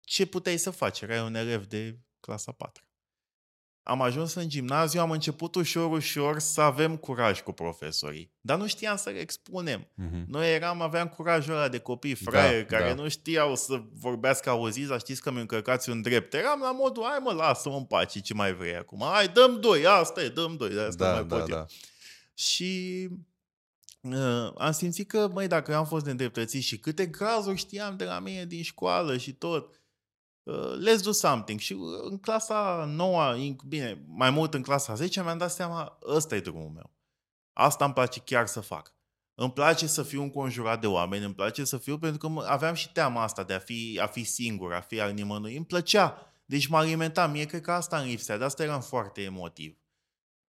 [0.00, 1.00] ce puteai să faci?
[1.00, 2.82] Erai un elev de clasa 4.
[3.82, 8.32] Am ajuns în gimnaziu, am început ușor, ușor să avem curaj cu profesorii.
[8.40, 9.88] Dar nu știam să le expunem.
[9.94, 10.24] Mhm.
[10.28, 13.02] Noi eram, aveam curajul ăla de copii fraieri Da, care da.
[13.02, 16.34] nu știau să vorbească auziți, dar știți că mi încărcați un drept.
[16.34, 19.00] Eram la modul, hai mă, lasă-mă în pace, ce mai vrei acum?
[19.12, 21.56] Hai, dăm doi, asta e, dăm doi, de asta nu Da, mai da, pot eu.
[21.56, 21.66] da.
[22.34, 23.08] Și
[24.00, 28.18] uh, am simțit că, măi, dacă am fost neîndreptățit și câte cazuri știam de la
[28.18, 29.74] mine din școală și tot, uh,
[30.78, 31.58] let's do something.
[31.60, 33.34] Și uh, în clasa 9,
[33.66, 36.90] bine, mai mult în clasa 10, mi-am dat seama, ăsta e drumul meu.
[37.52, 38.92] Asta îmi place chiar să fac.
[39.34, 42.74] Îmi place să fiu înconjurat de oameni, îmi place să fiu, pentru că mă- aveam
[42.74, 45.56] și teama asta de a fi, a fi singur, a fi al nimănui.
[45.56, 46.32] Îmi plăcea.
[46.46, 47.30] Deci mă alimentam.
[47.30, 48.38] Mie cred că asta îmi lipsea.
[48.38, 49.78] De asta eram foarte emotiv.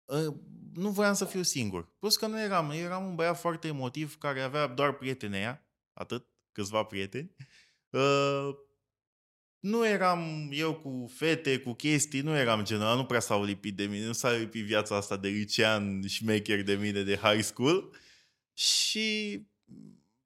[0.04, 0.34] Uh,
[0.74, 1.88] Nu voiam să fiu singur.
[1.98, 2.70] Plus că nu eram.
[2.70, 5.66] Eu eram un băiat foarte emotiv care avea doar prieteni ea.
[5.92, 6.26] Atât.
[6.52, 7.34] Câțiva prieteni.
[9.62, 13.44] Uh, nu eram eu cu fete, cu chestii, nu eram genul ăla, nu prea s-au
[13.44, 17.42] lipit de mine, nu s-a lipit viața asta de licean șmecher de mine de high
[17.42, 17.96] school
[18.52, 19.38] și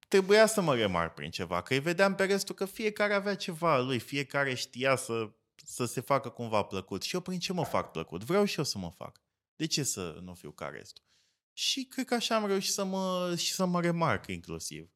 [0.08, 3.72] trebuia să mă remar prin ceva, că îi vedeam pe restul că fiecare avea ceva
[3.72, 7.02] al lui, fiecare știa să, să se facă cumva plăcut.
[7.02, 8.24] Și eu prin ce mă fac plăcut?
[8.24, 9.20] Vreau și eu să mă fac.
[9.56, 11.04] De ce să nu fiu ca restul?
[11.52, 14.90] Și cred că așa am reușit să mă, și să mă remarc inclusiv.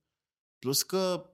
[0.59, 1.31] Plus că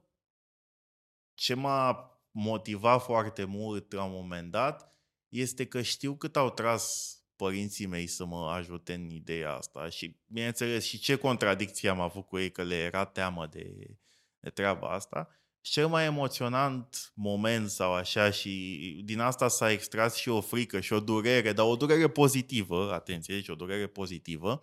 [1.35, 4.93] ce m-a motivat foarte mult la un moment dat
[5.29, 10.17] este că știu cât au tras părinții mei să mă ajute în ideea asta și,
[10.27, 13.97] bineînțeles, și ce contradicție am avut cu ei, că le era teamă de,
[14.41, 15.29] de treaba asta.
[15.61, 20.81] Și cel mai emoționant moment sau așa și din asta s-a extras și o frică
[20.81, 24.63] și o durere, dar o durere pozitivă, atenție, deci o durere pozitivă,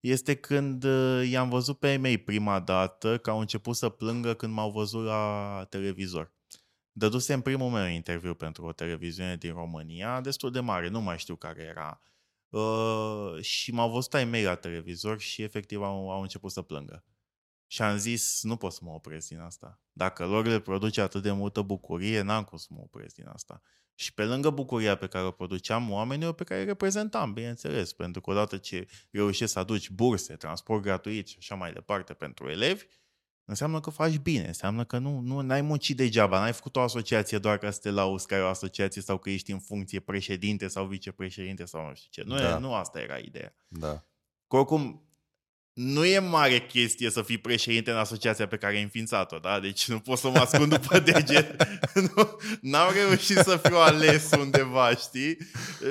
[0.00, 4.34] este când uh, i-am văzut pe ei mei prima dată că au început să plângă
[4.34, 6.35] când m-au văzut la televizor.
[7.26, 11.36] În primul meu interviu pentru o televiziune din România, destul de mare, nu mai știu
[11.36, 12.00] care era.
[12.48, 17.04] Uh, și m-au văzut ai mei la televizor și efectiv au, au început să plângă.
[17.66, 19.80] Și am zis, nu pot să mă opresc din asta.
[19.92, 23.62] Dacă lor le produce atât de multă bucurie, n-am cum să mă opresc din asta.
[23.94, 28.20] Și pe lângă bucuria pe care o produceam, oamenii pe care îi reprezentam, bineînțeles, pentru
[28.20, 32.84] că odată ce reușești să aduci burse, transport gratuit și așa mai departe pentru elevi,
[33.46, 37.38] înseamnă că faci bine, înseamnă că nu, nu ai muncit degeaba, n-ai făcut o asociație
[37.38, 40.86] doar ca să te lauzi care o asociație sau că ești în funcție președinte sau
[40.86, 42.28] vicepreședinte sau nu știu ce.
[42.28, 42.56] Nu, da.
[42.56, 43.54] e, nu asta era ideea.
[43.68, 44.04] Da.
[44.48, 45.06] Că oricum,
[45.72, 49.60] nu e mare chestie să fii președinte în asociația pe care ai înființat-o, da?
[49.60, 51.68] Deci nu pot să mă ascund după deget.
[52.14, 55.36] nu, n-am reușit să fiu ales undeva, știi?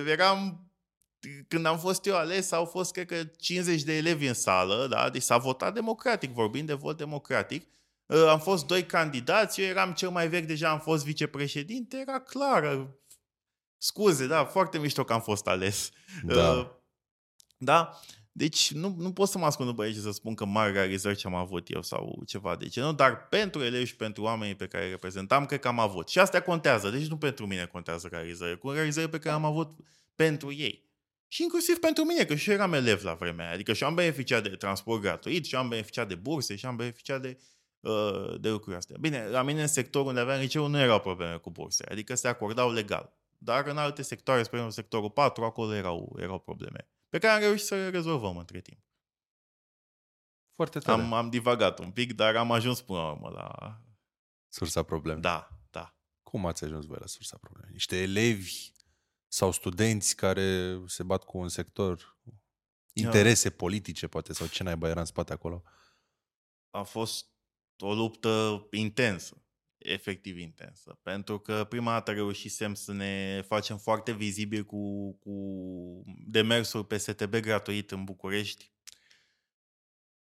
[0.07, 0.64] Eram
[1.47, 5.09] când am fost eu ales, au fost, cred că, 50 de elevi în sală, da?
[5.09, 7.67] Deci s-a votat democratic, vorbim de vot democratic.
[8.05, 12.19] Uh, am fost doi candidați, eu eram cel mai vechi, deja am fost vicepreședinte, era
[12.19, 12.87] clar.
[13.77, 15.91] Scuze, da, foarte mișto că am fost ales.
[16.23, 16.51] Da.
[16.51, 16.67] Uh,
[17.57, 17.99] da?
[18.37, 21.27] Deci nu, nu pot să mă ascund după aici să spun că mari realizări ce
[21.27, 24.83] am avut eu sau ceva de genul, dar pentru elevi și pentru oamenii pe care
[24.83, 26.09] îi reprezentam, cred că am avut.
[26.09, 29.79] Și astea contează, deci nu pentru mine contează realizări, cu realizări pe care am avut
[30.15, 30.84] pentru ei.
[31.35, 33.53] Și inclusiv pentru mine, că și eu eram elev la vremea aia.
[33.53, 37.21] Adică și am beneficiat de transport gratuit, și am beneficiat de burse, și am beneficiat
[37.21, 37.39] de,
[37.79, 38.97] uh, de lucruri astea.
[38.99, 42.27] Bine, la mine în sectorul unde aveam liceu nu erau probleme cu burse, adică se
[42.27, 43.13] acordau legal.
[43.37, 47.39] Dar în alte sectoare, spre exemplu sectorul 4, acolo erau, erau probleme pe care am
[47.39, 48.79] reușit să le rezolvăm între timp.
[50.55, 51.01] Foarte tare.
[51.01, 53.77] Am, am divagat un pic, dar am ajuns până la urmă la...
[54.47, 55.21] Sursa problemei.
[55.21, 55.95] Da, da.
[56.23, 57.71] Cum ați ajuns voi la sursa problemei?
[57.71, 58.73] Niște elevi
[59.35, 62.17] sau studenți care se bat cu un sector,
[62.93, 63.59] interese yeah.
[63.59, 65.63] politice poate, sau ce naiba era în spate acolo?
[66.69, 67.25] A fost
[67.79, 69.45] o luptă intensă
[69.77, 70.99] efectiv intensă.
[71.03, 75.33] Pentru că prima dată reușisem să ne facem foarte vizibil cu, cu
[76.27, 78.71] demersul pe STB gratuit în București.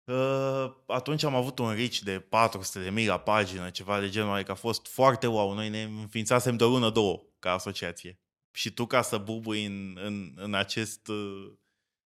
[0.04, 4.34] Uh, atunci am avut un reach de 400 de mii la pagină, ceva de genul,
[4.34, 5.54] adică a fost foarte wow.
[5.54, 8.21] Noi ne înființasem de o lună, două ca asociație.
[8.52, 11.52] Și tu ca să bubui în, în, în acest uh,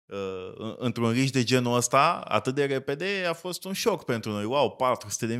[0.06, 4.44] uh, într-un riș de genul ăsta, atât de repede, a fost un șoc pentru noi.
[4.44, 4.76] Wow,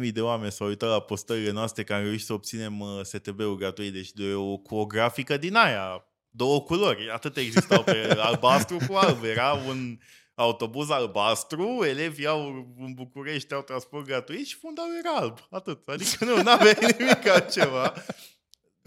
[0.01, 3.57] 400.000 de oameni s-au uitat la postările noastre că am reușit să obținem uh, STB-ul
[3.57, 8.77] gratuit, deci de o, cu o grafică din aia, două culori, atât existau pe albastru
[8.89, 9.25] cu alb.
[9.25, 9.99] Era un
[10.35, 12.47] autobuz albastru, elevii au
[12.79, 15.39] în București au transport gratuit și fundalul era alb.
[15.51, 15.89] Atât.
[15.89, 17.95] Adică nu, n-avea nimic altceva.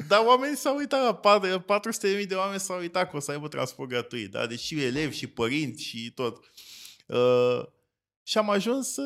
[0.08, 1.26] Dar oamenii s-au uitat,
[2.20, 4.48] 400.000 de oameni s-au uitat că o să aibă transport gratuit, da?
[4.48, 6.52] Deci și elevi, și părinți, și tot.
[7.06, 7.64] Uh,
[8.24, 9.04] și am ajuns să,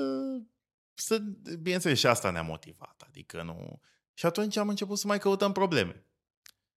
[0.93, 1.17] să,
[1.61, 3.03] bineînțeles, și asta ne-a motivat.
[3.07, 3.81] Adică nu...
[4.13, 6.03] Și atunci am început să mai căutăm probleme.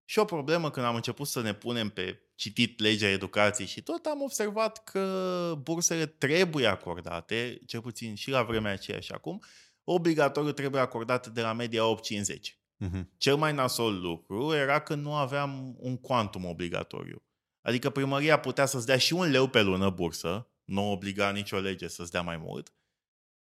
[0.04, 4.06] Și o problemă când am început să ne punem pe citit legea educației și tot,
[4.06, 9.42] am observat că bursele trebuie acordate, cel puțin și la vremea aceea și acum,
[9.84, 12.59] obligatoriu trebuie acordate de la media 850.
[12.80, 13.04] Uh-huh.
[13.16, 17.22] Cel mai nasol lucru era că nu aveam un quantum obligatoriu.
[17.62, 21.88] Adică primăria putea să-ți dea și un leu pe lună bursă, nu obliga nicio lege
[21.88, 22.72] să-ți dea mai mult,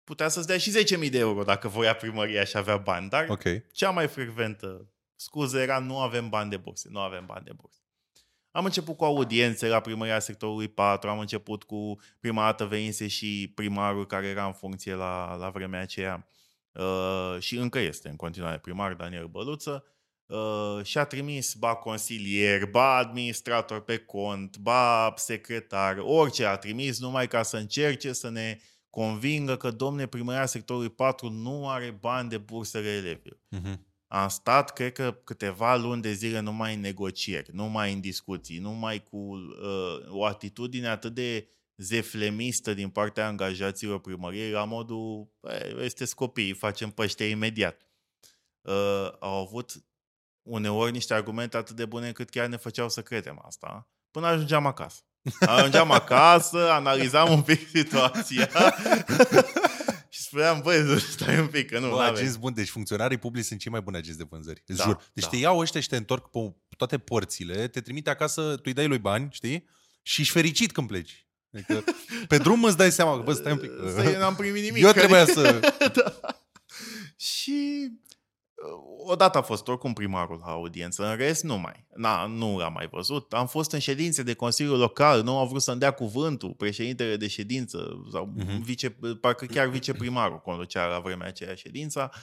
[0.04, 3.64] putea să-ți dea și 10.000 de euro dacă voia primăria și avea bani, dar okay.
[3.72, 7.80] cea mai frecventă scuză era nu avem bani de burse, nu avem bani de burse.
[8.50, 13.52] Am început cu audiențe la primăria sectorului 4, am început cu prima dată venise și
[13.54, 16.28] primarul care era în funcție la, la vremea aceea
[16.78, 19.84] Uh, și încă este în continuare primar Daniel Băluță,
[20.26, 27.28] uh, și-a trimis ba consilier, ba administrator pe cont, ba secretar, orice a trimis numai
[27.28, 28.58] ca să încerce să ne
[28.90, 33.38] convingă că domne primăria sectorului 4 nu are bani de bursele elevilor.
[33.56, 33.78] Uh-huh.
[34.06, 39.02] Am stat, cred că, câteva luni de zile numai în negocieri, numai în discuții, numai
[39.02, 45.28] cu uh, o atitudine atât de zeflemistă din partea angajaților primăriei la modul,
[45.80, 47.86] este copii, facem păște imediat.
[48.60, 49.84] Uh, au avut
[50.42, 54.66] uneori niște argumente atât de bune cât chiar ne făceau să credem asta, până ajungeam
[54.66, 55.00] acasă.
[55.40, 58.48] Ajungeam acasă, analizam un pic situația
[60.08, 63.60] și spuneam, băi, stai un pic, că nu, Bă, agenți bun, deci funcționarii publici sunt
[63.60, 64.62] cei mai buni agenți de vânzări.
[64.66, 65.10] Da, jur.
[65.12, 65.30] Deci da.
[65.30, 68.86] te iau ăștia și te întorc pe toate porțile, te trimite acasă, tu îi dai
[68.86, 69.68] lui bani, știi?
[70.02, 71.25] Și ești fericit când pleci.
[71.56, 71.84] Adică
[72.28, 73.70] pe drum îți dai seama că, bă, stai un pic.
[73.90, 74.82] Stai, n-am primit nimic.
[74.84, 75.60] Eu trebuia să...
[75.94, 76.14] da.
[77.16, 77.88] Și
[79.06, 81.86] odată a fost oricum primarul la audiență, în rest nu mai.
[81.94, 83.32] Na, nu l-am mai văzut.
[83.32, 87.28] Am fost în ședințe de Consiliul Local, nu au vrut să-mi dea cuvântul, președintele de
[87.28, 88.62] ședință sau Mhm.
[88.62, 92.10] vice, parcă chiar viceprimarul conducea la vremea aceea ședința.
[92.12, 92.20] Uh,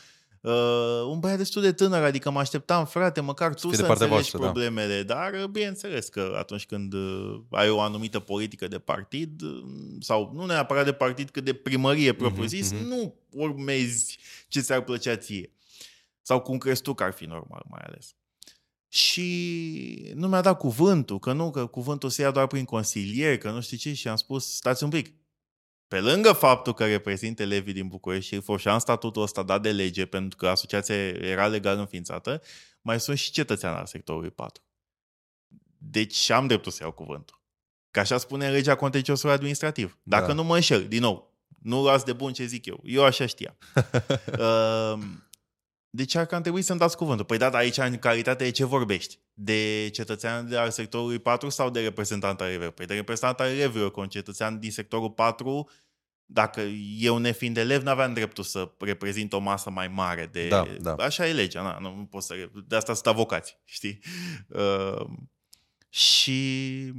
[1.08, 4.06] un băiat destul de tânăr, adică mă așteptam, frate, măcar tu fie să, de partea
[4.06, 4.44] înțelegi voastră, da.
[4.44, 9.64] problemele, dar uh, bineînțeles că atunci când uh, ai o anumită politică de partid, uh,
[10.00, 12.88] sau nu neapărat de partid, cât de primărie propriu-zis, mhm.
[12.88, 15.52] nu urmezi ce ți-ar plăcea ție.
[16.22, 18.16] Sau cum crezi tu că ar fi normal, mai ales.
[18.88, 23.52] Și nu mi-a dat cuvântul, că nu, că cuvântul se ia doar prin consilier, că
[23.52, 25.14] nu știu ce, și am spus, stați un pic.
[25.88, 30.06] Pe lângă faptul că reprezint elevii din București și foloseam statutul ăsta dat de lege,
[30.06, 32.42] pentru că asociația era legal înființată,
[32.82, 34.64] mai sunt și cetățean al sectorului 4.
[35.78, 37.42] Deci am dreptul să iau cuvântul.
[37.92, 39.98] Că așa spune legea contenciosului administrativ.
[40.04, 40.34] Dacă Da.
[40.34, 42.80] nu mă înșel, din nou, nu luați de bun ce zic eu.
[42.84, 43.58] Eu așa știam.
[44.40, 45.04] Uh,
[45.98, 47.26] deci ar că am trebuit să-mi dați cuvântul.
[47.26, 49.20] Păi da, dar aici în calitate de ce vorbești?
[49.34, 52.72] De cetățean de al sectorului 4 sau de reprezentant al elevilor?
[52.72, 55.70] Păi de reprezentant al elevilor, că un cetățean din sectorul 4,
[56.26, 56.62] dacă
[57.00, 60.48] eu nefiind elev, n-aveam dreptul să reprezint o masă mai mare de...
[60.48, 60.94] Da, da.
[60.94, 62.50] Așa e legea, na, nu pot să...
[62.68, 64.00] De asta sunt avocați, știi?
[64.48, 65.06] Uh,
[65.96, 66.92] și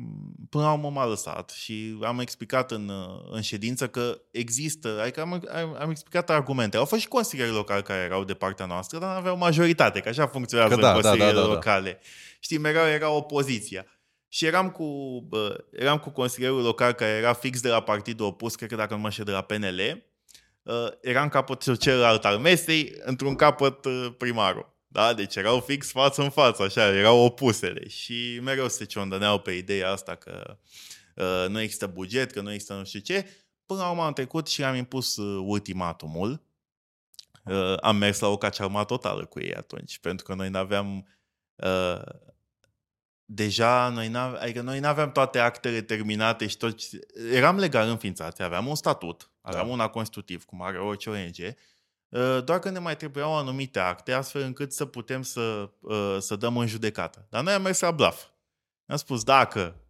[0.50, 2.90] până la urmă m-a lăsat și am explicat în,
[3.30, 6.76] în ședință că există, adică am, am, am explicat argumente.
[6.76, 10.08] Au fost și consilieri locali care erau de partea noastră, dar nu aveau majoritate, că
[10.08, 11.52] așa funcționează Că da, în da, consilierile da, da, da.
[11.52, 12.00] locale.
[12.38, 13.86] Știi, mereu era opoziția.
[14.28, 18.54] Și eram cu, bă, eram cu consilierul local care era fix de la partidul opus,
[18.54, 20.04] cred că dacă nu mă știu, de la PNL.
[20.62, 24.73] Uh, era în capăt celălalt al mesei, într-un capăt uh, primarul.
[24.94, 25.14] Da?
[25.14, 27.88] Deci erau fix față în față, așa, erau opusele.
[27.88, 30.58] Și mereu se ciondăneau pe ideea asta că
[31.14, 33.26] uh, nu există buget, că nu există nu știu ce.
[33.66, 36.42] Până la urmă am trecut și am impus uh, ultimatumul.
[37.44, 41.08] Uh, am mers la o cacearma totală cu ei atunci, pentru că noi n-aveam...
[41.54, 42.02] Uh,
[43.24, 46.80] deja noi n-aveam, adică noi n-aveam toate actele terminate și tot.
[47.32, 49.72] Eram legal înființați, aveam un statut, aveam Da.
[49.72, 51.52] un act constitutiv, cum are orice ONG, uh,
[52.44, 56.56] doar că ne mai trebuiau anumite acte, astfel încât să putem să, uh, să dăm
[56.56, 57.26] în judecată.
[57.30, 58.24] Dar noi am mers la blaf.
[58.86, 59.84] Am spus, dacă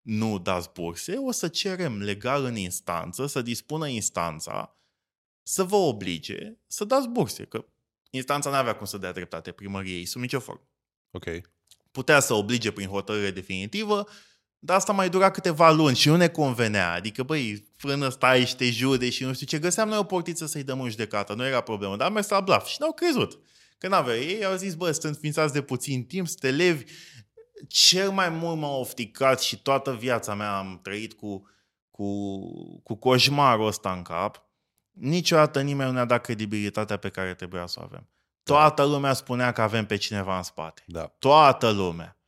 [0.00, 4.74] nu dați burse, o să cerem legal în instanță, să dispună instanța
[5.42, 7.64] să vă oblige să dați burse, că
[8.10, 10.68] instanța nu avea cum să dea dreptate primăriei sub nicio formă
[11.10, 11.26] Ok.
[11.90, 14.08] putea să oblige prin hotărâre definitivă,
[14.62, 16.92] dar asta mai dura câteva luni și nu ne convenea.
[16.92, 19.58] Adică, băi, frână stai și te jude și nu știu ce.
[19.58, 22.40] Găseam noi o portiță să-i dăm în judecată, nu era problemă, dar am mers la
[22.40, 23.38] blaf și n-au crezut.
[23.78, 24.16] Că n-avea.
[24.16, 26.84] Ei au zis, bă, sunt ființați de puțin timp, sunt elevi.
[27.68, 31.48] Cel mai mult m-a ofticat și toată viața mea am trăit cu,
[31.90, 32.38] cu,
[32.82, 34.44] cu coșmarul ăsta în cap.
[34.90, 38.08] Niciodată nimeni nu ne-a dat credibilitatea pe care trebuia să o avem.
[38.42, 40.82] Toată lumea spunea că avem pe cineva în spate.
[40.86, 41.14] Da.
[41.18, 42.19] Toată lumea.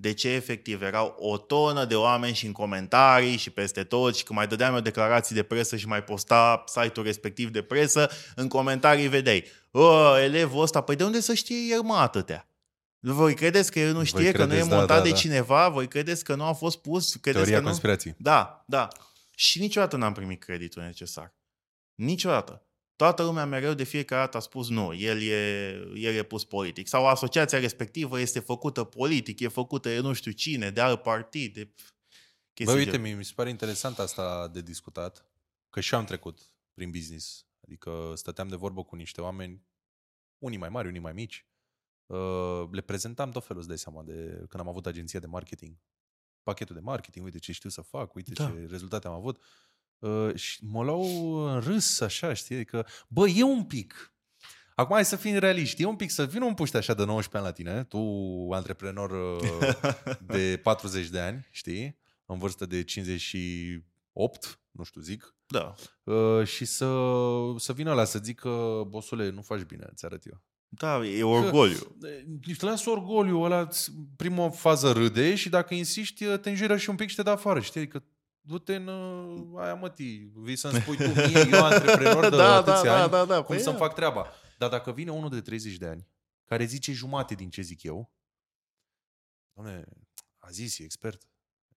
[0.00, 4.22] De ce efectiv erau o tonă de oameni și în comentarii și peste tot și
[4.22, 8.48] când mai dădeam eu declarații de presă și mai posta site-ul respectiv de presă, în
[8.48, 12.48] comentarii vedeai, o, elevul ăsta, păi de unde să știe el mă atâtea?
[12.98, 15.10] Voi credeți că el nu Voi știe, că nu e credeți, da, montat da, de
[15.10, 15.16] da.
[15.16, 15.68] cineva?
[15.68, 17.14] Voi credeți că nu a fost pus?
[17.14, 17.66] Credeți Teoria că nu?
[17.68, 18.14] conspirației.
[18.18, 18.88] Da, da.
[19.34, 21.34] Și niciodată n-am primit creditul necesar.
[21.94, 22.62] Niciodată.
[23.00, 26.86] Toată lumea mereu de fiecare dată a spus nu, el e, el e pus politic.
[26.86, 31.54] Sau asociația respectivă este făcută politic, e făcută de nu știu cine, de alt partid.
[31.54, 31.64] De...
[31.64, 31.72] Bă,
[32.54, 35.26] chestii uite, gen- mi, mi se pare interesant asta de discutat,
[35.70, 37.46] că și eu am trecut prin business.
[37.60, 39.62] Adică stăteam de vorbă cu niște oameni,
[40.38, 41.46] unii mai mari, unii mai mici.
[42.06, 45.76] Uh, le prezentam tot felul, îți dai seama, de când am avut agenția de marketing.
[46.42, 48.46] Pachetul de marketing, uite ce știu să fac, uite Da.
[48.46, 49.42] ce rezultate am avut.
[50.00, 52.54] Uh, și mă luau în râs, așa, știi?
[52.54, 54.14] Adică, bă, e un pic.
[54.74, 55.82] Acum hai să fim realiști.
[55.82, 57.98] E un pic să vină un puște așa de 19 ani la tine, tu,
[58.52, 59.74] antreprenor uh,
[60.36, 61.98] de 40 de ani, știi?
[62.26, 65.34] În vârstă de 58, nu știu, zic.
[65.46, 65.74] Da.
[66.04, 67.02] Uh, și să,
[67.56, 70.42] să vină la să zică, bosule, nu faci bine, ți arăt eu.
[70.68, 71.96] Da, e orgoliu.
[72.46, 76.96] Îți lasă orgoliu ăla, îți- prima fază râde și dacă insisti, te înjură și un
[76.96, 77.60] pic și te dă afară.
[77.60, 77.88] Știi?
[77.88, 78.02] Că
[78.40, 82.82] du-te în uh, aia mătii, vii să-mi spui tu mie, eu antreprenor de da, atâția
[82.82, 83.82] da, ani, da, da, cum păi să-mi ia.
[83.82, 84.26] fac treaba.
[84.58, 86.06] Dar dacă vine unul de 30 de ani,
[86.44, 88.12] care zice jumate din ce zic eu,
[89.52, 89.84] doamne,
[90.38, 91.22] a zis, e expert.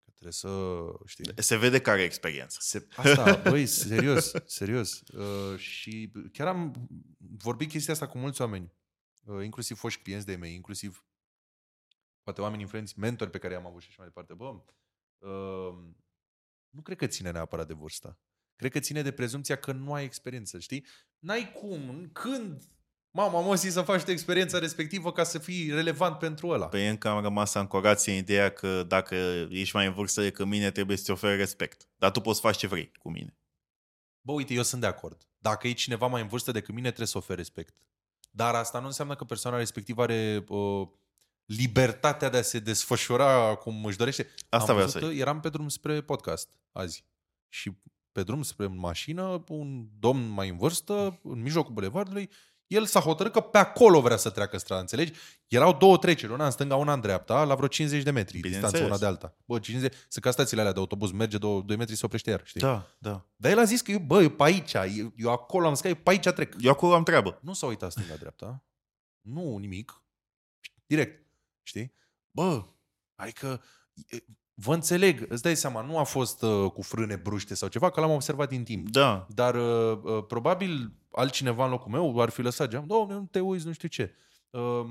[0.04, 2.58] Că trebuie să, știi, Se vede care e experiență.
[2.62, 5.02] se, asta, băi, serios, serios.
[5.02, 8.74] Uh, și chiar am vorbit chestia asta cu mulți oameni,
[9.24, 11.06] uh, inclusiv foști clienți de mei, inclusiv
[12.24, 14.34] poate oameni influenți, mentori pe care i-am avut și așa mai departe.
[14.34, 14.64] Bă,
[15.28, 15.94] uh,
[16.74, 18.20] nu cred că ține neapărat de vârstă.
[18.56, 20.86] Cred că ține de prezumția că nu ai experiență, știi?
[21.20, 22.64] N-ai cum, când
[23.16, 26.68] Mama, am să faci experiența respectivă ca să fii relevant pentru ăla.
[26.68, 29.16] Pe încă am rămas ancorați în ideea că dacă
[29.50, 31.90] ești mai în vârstă decât mine, trebuie să-ți oferi respect.
[31.98, 33.38] Dar tu poți să faci ce vrei cu mine.
[34.22, 35.28] Bă, uite, eu sunt de acord.
[35.38, 37.76] Dacă e cineva mai în vârstă decât mine, trebuie să oferi respect.
[38.32, 40.88] Dar asta nu înseamnă că persoana respectivă are uh,
[41.58, 44.28] libertatea de a se desfășura cum își dorește.
[44.50, 47.06] Asta Am vreau văzut să că Eram pe drum spre podcast azi.
[47.50, 47.78] Și
[48.12, 52.30] pe drum spre mașină, un domn mai în vârstă, în mijlocul bulevardului,
[52.68, 55.14] el s-a hotărât că pe acolo vrea să treacă strada, înțelegi?
[55.48, 58.84] Erau două treceri, una în stânga, una în dreapta, la vreo 50 de metri distanță
[58.84, 59.36] una de alta.
[59.46, 62.42] Bă, 50, sunt ca stațiile alea de autobuz, merge 2, 2 metri, se oprește iar,
[62.46, 62.60] știi?
[62.60, 63.26] Da, da.
[63.36, 65.82] Dar el a zis că eu, bă, eu pe aici, eu, eu acolo am zis
[65.82, 66.56] că eu pe aici trec.
[66.60, 67.40] Eu acolo am treabă.
[67.42, 68.64] Nu s-a uitat stânga-dreapta.
[69.22, 70.02] Nu, nimic.
[70.86, 71.23] Direct.
[71.64, 71.94] Știi?
[72.32, 72.66] Bă,
[73.16, 73.62] adică
[74.10, 74.18] e,
[74.54, 78.00] vă înțeleg, îți dai seama, nu a fost uh, cu frâne bruște sau ceva, că
[78.00, 78.90] l-am observat din timp.
[78.90, 79.28] Da.
[79.30, 82.86] Dar uh, uh, probabil altcineva în locul meu ar fi lăsat geam.
[82.86, 84.16] Doamne, nu te uiți, nu știu ce.
[84.50, 84.86] Uh,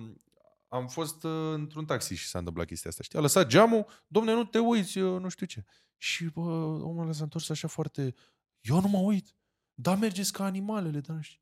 [0.68, 3.02] am fost uh, într-un taxi și s-a întâmplat chestia asta.
[3.02, 3.18] Știi?
[3.18, 5.64] A lăsat geamul, domne, nu te uiți, uh, nu știu ce.
[5.96, 6.40] Și bă,
[6.82, 8.14] omul ăla s-a întors așa foarte...
[8.60, 9.36] Eu nu mă uit.
[9.74, 11.40] Da, mergeți ca animalele, dar nu știu.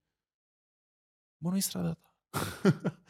[1.36, 2.14] Bă, nu-i strada ta.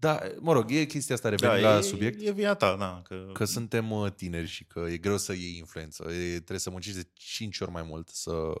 [0.00, 2.20] da, mă rog, e chestia asta, revenind da, la e, subiect.
[2.22, 3.02] E vina ta, da.
[3.04, 3.30] Că...
[3.32, 6.12] Că suntem uh, tineri și că e greu să iei influență.
[6.12, 8.52] E, trebuie să muncești de 5 ori mai mult să,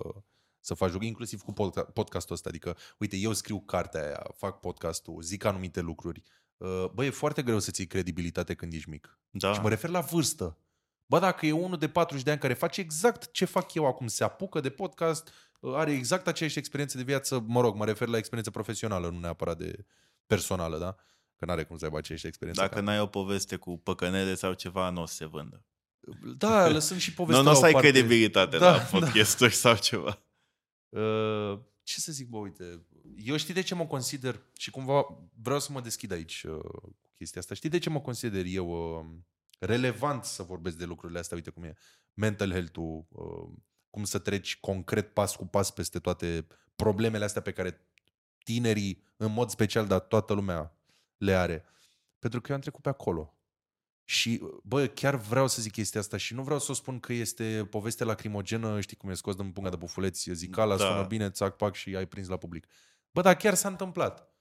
[0.60, 2.48] să faci lucruri, inclusiv cu podca- podcastul ăsta.
[2.48, 6.22] Adică, uite, eu scriu cartea aia, fac podcastul, zic anumite lucruri.
[6.56, 9.18] Uh, Bă, e foarte greu să ții credibilitate când ești mic.
[9.30, 9.52] Da.
[9.52, 10.58] Și mă refer la vârstă.
[11.06, 14.06] Bă, dacă e unul de 40 de ani care face exact ce fac eu acum,
[14.06, 15.30] se apucă de podcast,
[15.60, 19.18] uh, are exact aceeași experiență de viață, mă rog, mă refer la experiență profesională, nu
[19.18, 19.84] neapărat de
[20.26, 20.96] personală, da?
[21.40, 22.60] Că n-are cum să aibă aceeași experiență.
[22.62, 25.64] Dacă ca- n-ai o poveste cu păcănele sau ceva, nu o să se vândă.
[26.36, 27.90] Da, lăsând și povestea Nu, nu o la să o ai parte.
[27.90, 30.22] credibilitate Da, la podcasturi sau ceva.
[30.88, 32.86] Uh, ce să zic, bă, uite,
[33.16, 35.06] eu știi de ce mă consider, și cumva
[35.42, 36.58] vreau să mă deschid aici uh,
[37.00, 39.06] cu chestia asta, știi de ce mă consider eu uh,
[39.58, 41.74] relevant să vorbesc de lucrurile astea, uite cum e
[42.14, 43.58] mental health-ul, uh,
[43.90, 47.86] cum să treci concret pas cu pas peste toate problemele astea pe care
[48.44, 50.74] tinerii, în mod special, dar toată lumea
[51.20, 51.64] le are.
[52.18, 53.34] Pentru că eu am trecut pe acolo.
[54.04, 57.12] Și, bă, chiar vreau să zic chestia asta și nu vreau să o spun că
[57.12, 60.84] este poveste lacrimogenă, știi cum e scos din punga de bufuleți, zicala, Da.
[60.84, 60.90] da.
[60.90, 62.66] sună bine, țac, pac și ai prins la public.
[63.10, 64.34] Bă, dar chiar s-a întâmplat.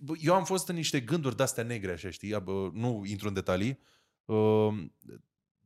[0.00, 2.40] Bă, Eu am fost în niște gânduri de-astea negre, așa, știi?
[2.40, 3.78] Bă, nu intru în detalii,
[4.24, 4.84] uh,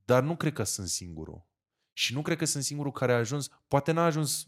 [0.05, 1.47] dar nu cred că sunt singurul.
[1.93, 4.47] Și nu cred că sunt singurul care a ajuns, poate n-a ajuns,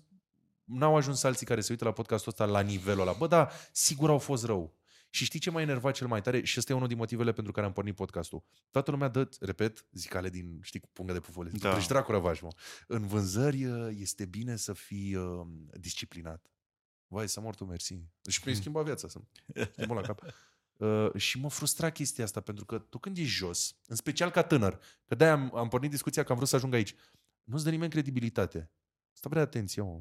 [0.65, 3.13] n-au ajuns alții care se uită la podcastul ăsta la nivelul ăla.
[3.13, 4.77] Bă, da, sigur au fost rău.
[5.15, 6.45] Și știi ce m-a enervat cel mai tare?
[6.45, 8.45] Și ăsta e unul din motivele pentru care am pornit podcastul.
[8.71, 11.51] Toată lumea dă, repet, zicale din, știi, cu pungă de pufole.
[11.51, 11.69] Da.
[11.69, 11.75] Da.
[11.75, 12.49] Deci dracu răvaș, mă.
[12.87, 15.47] În vânzări uh, este bine să fii uh,
[15.81, 16.51] disciplinat.
[17.07, 18.03] Vai, să mor tu, mersi.
[18.29, 19.21] Și mi-ai schimbat viața, să
[19.55, 20.23] știi, mă la cap.
[20.77, 24.43] Uh, și mă frustra chestia asta, pentru că tu când ești jos, în special ca
[24.43, 26.95] tânăr, că de-aia am, am pornit discuția că am vrut să ajung aici,
[27.45, 28.71] nu-ți dă nimeni credibilitate.
[29.13, 30.01] Stă prea atenție, mă.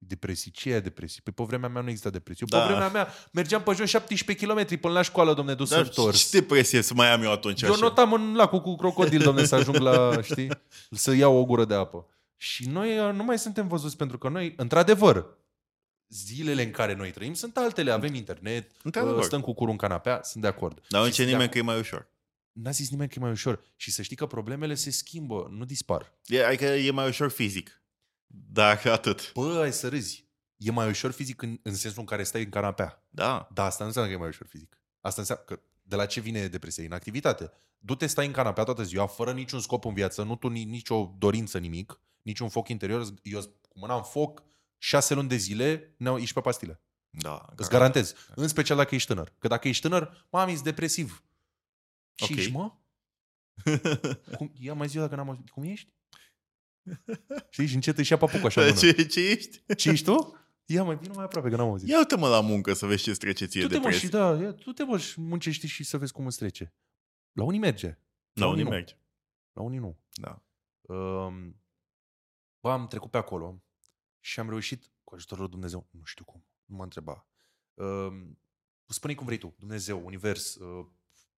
[0.00, 0.50] Depresii.
[0.50, 1.20] Ce e depresii?
[1.22, 2.46] Păi pe vremea mea nu exista depresii.
[2.50, 2.66] Eu Da.
[2.66, 6.30] pe vremea mea mergeam pe jos 17 km până la școală, domne, dus Dar întors.
[6.30, 7.80] ce depresie să mai am eu atunci Eu așa?
[7.80, 10.48] notam în lacul cu crocodil, domne, să ajung la, știi,
[10.90, 12.06] să iau o gură de apă.
[12.36, 15.26] Și noi uh, nu mai suntem văzuți pentru că noi, într-adevăr,
[16.08, 17.90] zilele în care noi trăim sunt altele.
[17.90, 19.18] Avem internet, Într-adevăr.
[19.18, 20.82] uh, stăm cu curul în canapea, sunt de acord.
[20.88, 22.08] Dar nu Și zice sunt de nimeni că e mai ușor.
[22.52, 23.60] N-a zis nimeni că e mai ușor.
[23.76, 26.12] Și să știi că problemele se schimbă, nu dispar.
[26.26, 27.77] E, adică e mai ușor fizic.
[28.30, 29.32] Dar atât.
[29.32, 30.26] Bă, ai să râzi.
[30.56, 33.06] E mai ușor fizic în, în sensul în care stai în canapea.
[33.08, 33.48] Da.
[33.52, 34.80] Dar asta nu înseamnă că e mai ușor fizic.
[35.00, 36.84] Asta înseamnă că de la ce vine depresia?
[36.84, 37.50] Inactivitate.
[37.78, 41.14] Du-te, stai în canapea toată ziua, fără niciun scop în viață, nu tu ni- nicio
[41.18, 43.14] dorință, nimic, niciun foc interior.
[43.22, 44.42] Eu cu mâna în foc,
[44.78, 46.80] șase luni de zile, ne ești pe pastile.
[47.10, 47.46] Da.
[47.56, 48.14] Îți garantez.
[48.34, 49.34] În special dacă ești tânăr.
[49.38, 51.24] Că dacă ești tânăr, mami, ești depresiv.
[52.14, 52.38] Ce Ok.
[52.38, 52.72] ești, mă?
[54.36, 55.50] Cum, ia mai zi dacă n-am auzit.
[55.50, 55.92] Cum ești?
[57.50, 57.66] Știi?
[57.66, 58.78] Și încet își ia papuc așa în mână.
[58.78, 59.74] Ce, ce ești?
[59.74, 60.36] Ce ești tu?
[60.64, 61.88] Ia mai vină mai aproape, că n-am auzit.
[61.88, 64.06] Ia uite-mă la muncă să vezi ce-ți trece ție Tu te mă depresie.
[64.06, 66.74] și da, ia, tu te mă și muncești și să vezi cum îți trece.
[67.32, 67.98] La unii merge.
[68.32, 68.68] La unii nu.
[68.68, 68.94] merge.
[69.52, 69.98] La unii nu.
[70.12, 70.42] Da.
[70.94, 71.60] Um,
[72.60, 73.62] bă, am trecut pe acolo
[74.20, 77.26] și am reușit, cu ajutorul lui Dumnezeu, nu știu cum, nu mă întreba.
[77.74, 78.38] Um,
[78.86, 80.86] spune cum vrei tu, Dumnezeu, univers, uh,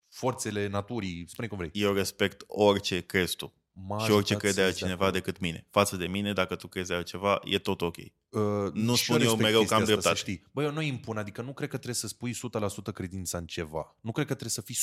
[0.08, 1.72] forțele naturii, spune cum vrei.
[1.74, 3.54] Eu respect orice crezi tu.
[3.88, 5.12] M-a și orice ajutat crede să ies de altcineva acolo.
[5.12, 5.68] decât mine.
[5.70, 7.96] Față de mine, dacă tu crezi altceva, e tot ok.
[7.98, 8.42] Uh,
[8.74, 10.16] Nu și spun eu respect mereu că chestia am asta, dreptate.
[10.18, 10.44] Să știi.
[10.52, 13.96] Bă, eu nu impun, adică nu cred că trebuie să spui 100% credința în ceva.
[14.02, 14.76] Nu cred că trebuie să fii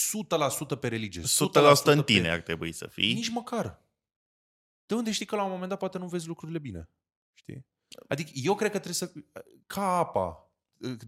[0.77, 1.23] 100% pe religie.
[1.23, 1.25] 100%
[1.85, 3.15] în pe- tine ar trebui să fii.
[3.15, 3.83] Nici măcar.
[4.87, 6.89] De unde știi că la un moment dat poate nu vezi lucrurile bine?
[7.35, 7.67] Știi?
[8.09, 9.13] Adică eu cred că trebuie să...
[9.67, 10.51] Ca apa.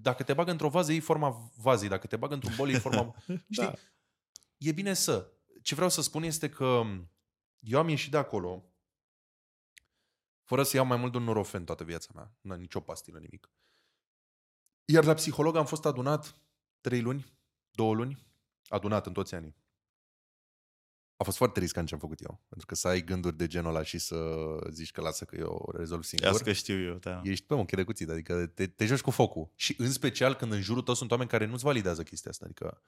[0.01, 1.89] Dacă te bagă într-o vază, e forma vazei.
[1.89, 3.15] Dacă te bagă într-un bol, e forma...
[3.51, 3.65] Știi?
[3.65, 3.73] Da.
[4.57, 5.31] E bine să.
[5.63, 6.83] Ce vreau să spun este că
[7.59, 8.65] eu am ieșit de acolo
[10.43, 12.37] fără să iau mai mult de un norofen toată viața mea.
[12.41, 13.51] Nu am nicio pastilă, nimic.
[14.85, 16.41] Iar la psiholog am fost adunat
[16.81, 17.39] trei luni,
[17.71, 18.27] două luni,
[18.69, 19.57] adunat în toți anii.
[21.17, 22.45] A fost foarte riscant ce am făcut eu.
[22.49, 24.39] Pentru că să ai gânduri de genul ăla și să
[24.71, 26.29] zici că lasă că eu rezolv singur.
[26.29, 27.21] Asta că știu eu, da.
[27.25, 29.53] Ești pe un de cuțit, adică te, te joci cu focul.
[29.55, 32.45] Și în special când în jurul tău sunt oameni care nu-ți validează chestia asta.
[32.45, 32.83] Adică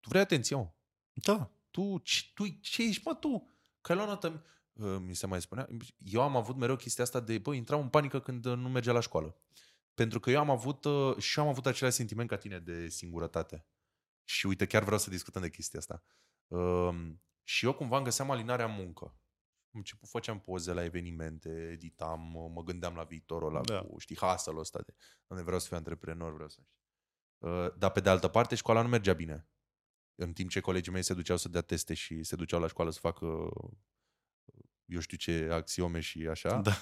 [0.00, 0.70] tu vrei atenție, mă.
[1.12, 1.50] Da.
[1.70, 3.53] Tu, ce- tu, ce ești, mă, tu?
[3.84, 4.44] Că ai luat notă...
[4.72, 5.68] Uh, Mi se mai spunea...
[5.98, 8.92] Eu am avut mereu chestia asta de, bă, intram în panică când uh, nu mergea
[8.92, 9.36] la școală.
[9.94, 12.88] Pentru că eu am avut, uh, și eu am avut același sentiment ca tine de
[12.88, 13.66] singurătate.
[14.24, 16.02] Și uite, chiar vreau să discutăm de chestia asta.
[16.46, 19.04] Um, și eu cumva îmi găseam alinarea în muncă.
[19.04, 23.74] Am început, făceam poze la evenimente, editam, mă- mă gândeam la viitorul ăla, Da.
[23.74, 23.80] da.
[23.80, 24.94] cu, știi, hustle-ul ăsta de,
[25.26, 26.78] "Doamne, vreau să fiu antreprenor, vreau să știi.
[27.38, 29.48] Uh, Dar pe de altă parte, școala nu mergea bine.
[30.14, 32.90] În timp ce colegii mei se duceau să dea teste și se duceau la școală
[32.90, 33.26] să facă
[34.84, 36.72] eu știu ce axiome și așa, Da.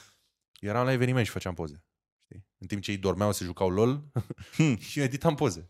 [0.60, 1.84] eram la eveniment și făceam poze.
[2.24, 2.46] Știi?
[2.58, 4.10] În timp ce ei dormeau, se jucau LOL
[4.88, 5.68] și eu editam poze.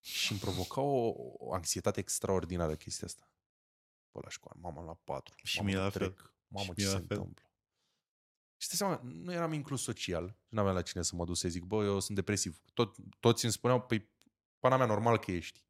[0.00, 3.32] Și îmi provoca o, o anxietate extraordinară chestia asta.
[4.12, 5.34] Bă, la școală, mama la patru.
[5.44, 6.00] Și mamă, mie că la fel.
[6.10, 7.16] trec, Mamă, Și ce mie se la fel.
[7.16, 7.44] întâmplă?
[8.56, 10.36] Și stai seama, nu eram inclus social.
[10.48, 12.60] Nu aveam la cine să mă duc să zic, bă, eu sunt depresiv.
[12.74, 14.08] Tot, toți îmi spuneau, păi,
[14.58, 15.64] pana mea, normal că ești.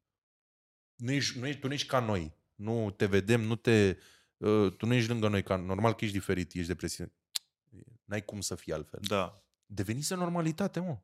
[1.01, 2.33] Nu ești, nu ești, tu nu ești ca noi.
[2.55, 3.97] Nu te vedem, nu te...
[4.37, 7.07] Uh, tu nu ești lângă noi, ca normal că ești diferit, ești depresiv.
[8.05, 9.43] N-ai cum să fii altfel Da.
[9.65, 10.97] devenise normalitate, mă.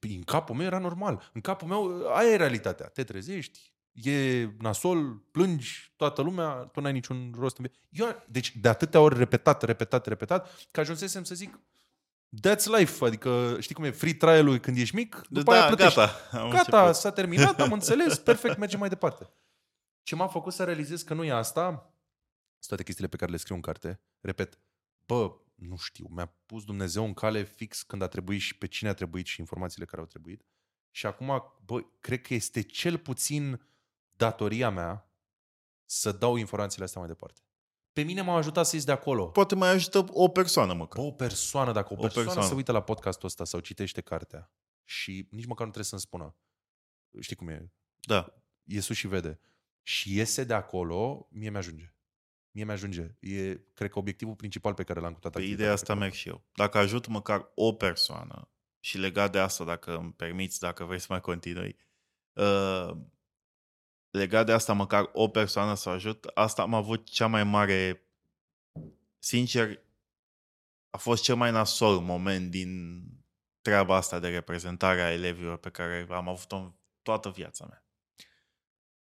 [0.00, 1.30] Păi în capul meu era normal.
[1.34, 2.86] În capul meu, aia e realitatea.
[2.86, 8.56] Te trezești, e nasol, plângi, toată lumea, tu n-ai niciun rost în vie- Eu, deci
[8.56, 11.60] de atâtea ori repetat, repetat, repetat, că ajunsesem să zic
[12.36, 15.94] that's life, adică știi cum e free trial-ul când ești mic, după da, aia plătești.
[15.98, 16.38] gata.
[16.38, 16.94] Am Gata, început.
[17.00, 19.30] s-a terminat, am înțeles, perfect, mergem mai departe.
[20.02, 21.64] Ce m-a făcut să realizez că nu e asta,
[22.58, 24.00] sunt toate chestiile pe care le scriu în carte.
[24.20, 24.58] Repet,
[25.06, 28.88] bă, nu știu, mi-a pus Dumnezeu în cale fix când a trebuit și pe cine
[28.88, 30.44] a trebuit și informațiile care au trebuit.
[30.90, 33.66] Și acum, bă, cred că este cel puțin
[34.16, 35.12] datoria mea
[35.84, 37.40] să dau informațiile astea mai departe.
[37.98, 39.26] Pe mine m-a ajutat să ies de acolo.
[39.26, 41.02] Poate mai ajută o persoană măcar.
[41.02, 42.48] Bă, o persoană, dacă o, O persoană, persoană.
[42.48, 44.50] se uită la podcastul ăsta sau citește cartea
[44.84, 46.34] și nici măcar nu trebuie să-mi spună.
[47.20, 47.70] Știi cum e?
[48.00, 48.34] Da.
[48.64, 49.40] E sus și vede.
[49.82, 51.94] Și iese de acolo, mie mi-ajunge.
[52.50, 53.14] Mie mi-ajunge.
[53.20, 55.98] E, cred că, obiectivul principal pe care l-am cu toată Pe activitatea ideea asta pe
[55.98, 56.42] care- merg și eu.
[56.54, 58.48] Dacă ajut măcar o persoană
[58.80, 61.76] și legat de asta, dacă îmi permiți, dacă vrei să mai continui,
[62.32, 62.90] uh,
[64.10, 68.02] legat de asta măcar o persoană să ajut, asta am avut cea mai mare,
[69.18, 69.80] sincer,
[70.90, 73.02] a fost cel mai nasol moment din
[73.60, 77.82] treaba asta de reprezentare a elevilor pe care am avut-o în toată viața mea.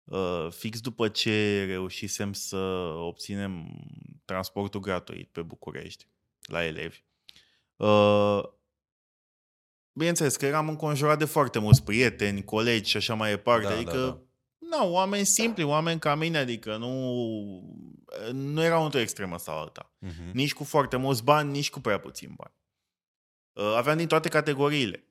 [0.04, 2.56] Uh, fix după ce reușisem să
[2.96, 3.80] obținem
[4.24, 6.06] transportul gratuit pe București
[6.40, 7.02] la elevi.
[7.76, 8.42] Uh,
[9.92, 13.66] bineînțeles că eram înconjurat de foarte mulți prieteni, colegi și așa mai departe.
[13.66, 14.27] Da, adică, da, da.
[14.70, 16.92] Na, oameni simpli, oameni ca mine, adică nu,
[18.32, 19.90] nu erau într-o extremă sau alta.
[19.98, 20.30] Mhm.
[20.32, 22.52] Nici cu foarte mulți bani, nici cu prea puțin bani.
[23.52, 25.02] Uh, Aveam din toate categoriile.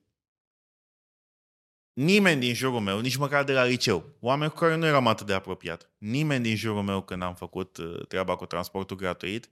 [1.92, 5.26] Nimeni din jurul meu, nici măcar de la liceu, oameni cu care nu eram atât
[5.26, 9.50] de apropiat, nimeni din jurul meu când am făcut uh, treaba cu transportul gratuit,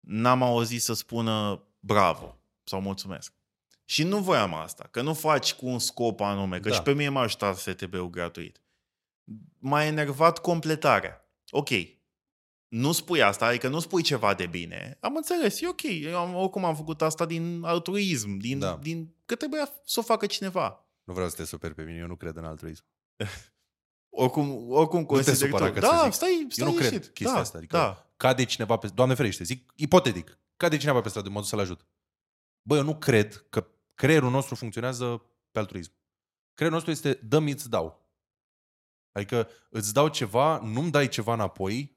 [0.00, 3.32] n-am auzit să spună bravo sau mulțumesc.
[3.84, 6.74] Și nu voiam asta, că nu faci cu un scop anume, că Da.
[6.74, 8.60] și pe mine m-a ajutat STB-ul gratuit.
[9.58, 11.30] M-a enervat completarea.
[11.50, 11.68] Ok,
[12.68, 14.98] nu spui asta, adică nu spui ceva de bine.
[15.00, 15.82] Am înțeles, e ok.
[15.82, 18.76] Eu am, oricum am făcut asta din altruism, din, Da.
[18.82, 20.86] din, că trebuia să o facă cineva.
[21.04, 22.84] Nu vreau să te superi pe mine, eu nu cred în altruism.
[24.18, 25.72] Oricum, oricum te consider supăra tu.
[25.72, 26.12] că Da, ți zic.
[26.12, 27.08] stai, stai Eu nu cred ieșit.
[27.08, 27.58] chestia da, asta.
[27.58, 28.86] Adică Da, cade cineva pe...
[28.94, 30.38] Doamne ferește, zic ipotetic.
[30.56, 31.86] Cade cineva pe stradă, mă duc să-l ajut.
[32.62, 35.92] Bă, eu nu cred că creierul nostru funcționează pe altruism.
[36.54, 38.05] Creierul nostru este dă-mi, îți dau.
[39.16, 41.96] Adică îți dau ceva, nu-mi dai ceva înapoi,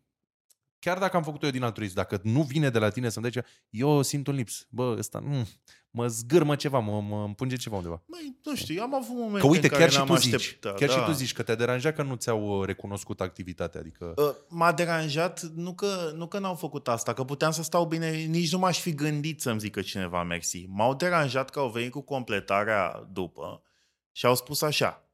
[0.80, 3.34] chiar dacă am făcut eu din altruism, dacă nu vine de la tine să-mi dai
[3.34, 4.68] ceva, eu simt un lips.
[4.70, 5.46] Bă, ăsta, mm,
[5.92, 8.02] mă zgârmă ceva, mă, mă împunge ceva undeva.
[8.06, 10.16] Măi, nu știu, eu am avut momente Că uite, în care chiar și n-am tu
[10.16, 10.78] zici, așteptat.
[10.78, 10.96] chiar da.
[10.96, 13.80] și tu zici că te-a deranjat că nu ți-au uh, recunoscut activitatea.
[13.80, 17.86] Adică, Uh, M-a deranjat, nu că, nu că n-au făcut asta, că puteam să stau
[17.86, 20.66] bine, nici nu m-aș fi gândit să-mi zică cineva mersi.
[20.70, 23.64] M-au deranjat că au venit cu completarea după
[24.12, 25.10] și au spus așa,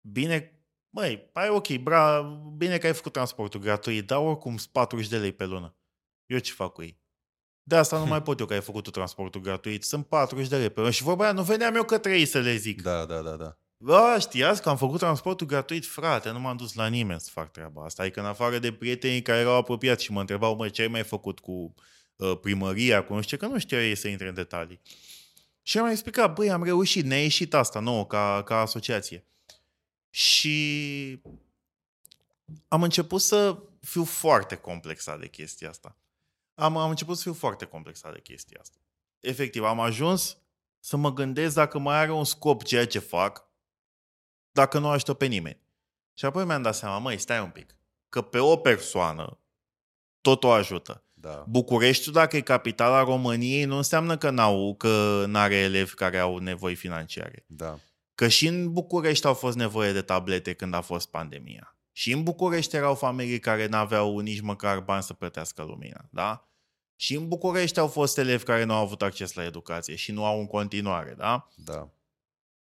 [0.00, 0.53] bine,
[0.94, 2.22] măi, ai ok, bra,
[2.56, 5.76] bine că ai făcut transportul gratuit, dar oricum sunt 40 de lei pe lună.
[6.26, 7.02] Eu ce fac cu ei?
[7.62, 9.84] De asta nu mai pot eu că ai făcut tu transportul gratuit.
[9.84, 10.92] Sunt 40 de lei pe lună.
[10.92, 12.82] Și vorba aia, nu veneam eu că trei să le zic.
[12.82, 13.58] Da, da, da, da.
[13.76, 17.50] Bă, știați că am făcut transportul gratuit, frate, nu m-am dus la nimeni să fac
[17.50, 18.02] treaba asta.
[18.02, 21.02] Adică în afară de prietenii care erau apropiați și mă întrebau, mă, ce ai mai
[21.02, 21.74] făcut cu
[22.16, 24.80] uh, primăria, cu nu știu ce, că nu știu ei să intre în detalii.
[25.62, 29.26] Și am explicat, băi, am reușit, ne-a ieșit asta nouă ca, ca asociație.
[30.14, 31.22] Și
[32.68, 35.96] am început să fiu foarte complexat de chestia asta.
[36.54, 38.78] Am, am început să fiu foarte complexat de chestia asta.
[39.20, 40.38] Efectiv, am ajuns
[40.80, 43.48] să mă gândesc dacă mai are un scop ceea ce fac,
[44.50, 45.60] dacă nu ajută pe nimeni.
[46.14, 47.76] Și apoi mi-am dat seama, măi, stai un pic,
[48.08, 49.38] că pe o persoană
[50.20, 51.04] tot o ajută.
[51.12, 51.44] Da.
[51.48, 56.74] Bucureștiul, dacă e capitala României, nu înseamnă că n-au, că n-are elevi care au nevoi
[56.74, 57.44] financiare.
[57.46, 57.78] Da.
[58.14, 61.76] Că și în București au fost nevoie de tablete când a fost pandemia.
[61.92, 66.48] Și în București erau familii care n-aveau nici măcar bani să plătească lumina, da?
[66.96, 70.24] Și în București au fost elevi care nu au avut acces la educație și nu
[70.24, 71.48] au în continuare, da?
[71.54, 71.88] Da.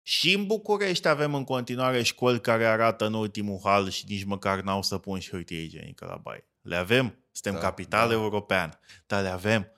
[0.02, 4.62] Și în București avem în continuare școli care arată în ultimul hal și nici măcar
[4.62, 6.48] n-au să pun și hârtie igienică la baie.
[6.62, 8.18] Le avem, suntem Da, da, capitală da.
[8.18, 8.24] da.
[8.24, 9.72] europeană, dar le avem.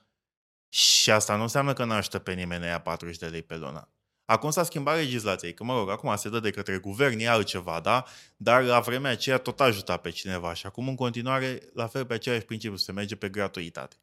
[0.70, 3.90] Și asta nu înseamnă că nu ajută pe nimeni ea 40 de lei pe lună.
[4.26, 7.80] Acum s-a schimbat legislația, că mă rog, acum se dă de către guvern, e altceva,
[7.80, 8.06] da?
[8.38, 12.14] Dar la vremea aceea tot ajuta pe cineva și acum în continuare, la fel pe
[12.14, 13.96] același principiu, se merge pe gratuitate.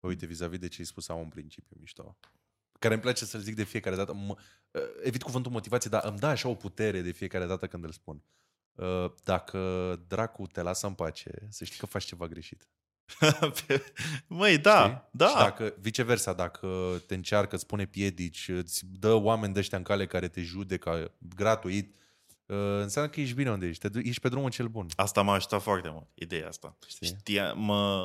[0.00, 2.18] Uite, vis-a-vis de ce ai spus, am un principiu mișto.
[2.78, 4.12] Care îmi place să-l zic de fiecare dată.
[4.12, 4.38] M-
[5.02, 8.24] evit cuvântul motivație, dar îmi dă așa o putere de fiecare dată când îl spun.
[8.72, 9.58] Uh, Dacă
[10.06, 12.68] dracu te lasă în pace, să știi că faci ceva greșit.
[14.26, 15.08] Măi, da, Știi?
[15.10, 15.26] da.
[15.28, 16.68] Și dacă, viceversa, dacă
[17.06, 21.12] te încearcă, îți pune piedici, îți dă oameni de ăștia în cale care te judecă
[21.36, 21.94] gratuit,
[22.46, 23.80] uh, înseamnă că ești bine unde ești.
[23.80, 24.86] Te du- ești pe drumul cel bun.
[24.96, 26.76] Asta m-a ajutat foarte mult, ideea asta.
[26.86, 27.06] Știi?
[27.06, 28.02] Știa, mă,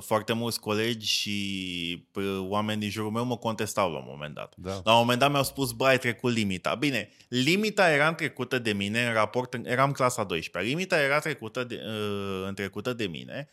[0.00, 4.54] foarte mulți colegi și pă, oameni din jurul meu mă contestau la un moment dat.
[4.56, 4.80] Da.
[4.84, 6.74] La un moment dat mi-au spus, bă, ai trecut limita.
[6.74, 11.80] Bine, limita era trecută de mine în raport, eram clasa 12 Limita era trecută de,
[11.86, 13.48] uh, trecută de mine.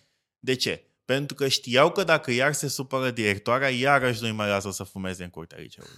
[0.46, 0.84] De ce?
[1.06, 5.24] Pentru că știau că dacă iar se supără directoarea, iarăși nu-i mai lasă să fumeze
[5.24, 5.94] în curtea liceului.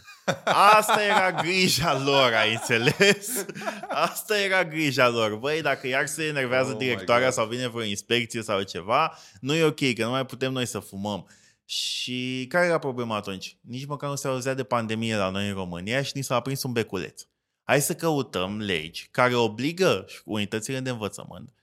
[0.78, 3.46] Asta era grija lor, ai înțeles?
[3.90, 5.36] Asta era grija lor.
[5.36, 7.34] Băi, dacă iar se enervează Oh oh my directoarea God.
[7.34, 10.80] sau vine vreo inspecție sau ceva, nu e ok, că nu mai putem noi să
[10.80, 11.30] fumăm.
[11.66, 13.58] Și care era problema atunci?
[13.62, 16.64] Nici măcar nu se auzea de pandemie la noi în România și ni s-a aprins
[16.64, 17.22] un beculeț.
[17.64, 21.57] Hai să căutăm legi care obligă unitățile de învățământ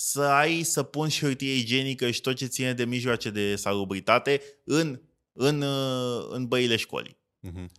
[0.00, 4.42] să ai să pun și hârtie igienică și tot ce ține de mijloace de salubritate
[4.64, 5.00] în,
[5.32, 7.18] în, uh, în băile școlii.
[7.40, 7.70] Mhm.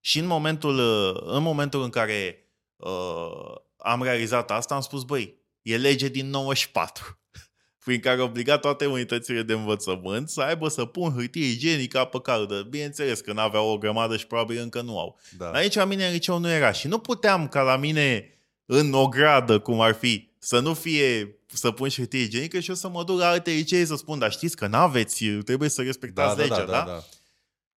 [0.00, 5.34] Și în momentul, uh, în momentul în care uh, am realizat asta, am spus, băi,
[5.62, 7.20] e lege din 94,
[7.84, 12.62] prin care obliga toate unitățile de învățământ să aibă să pun hârtie igienică apă caldă.
[12.62, 15.18] Bineînțeles că n-aveau o grămadă și probabil încă nu au.
[15.36, 15.50] Da.
[15.50, 18.30] Aici la mine în liceu nu era și nu puteam ca la mine
[18.66, 22.68] în o gradă, cum ar fi, să nu fie să pun și hârtie igienică și
[22.68, 25.82] eu să mă duc la alte licee să spun, dar știți că n-aveți, trebuie să
[25.82, 27.04] respectați legea, da?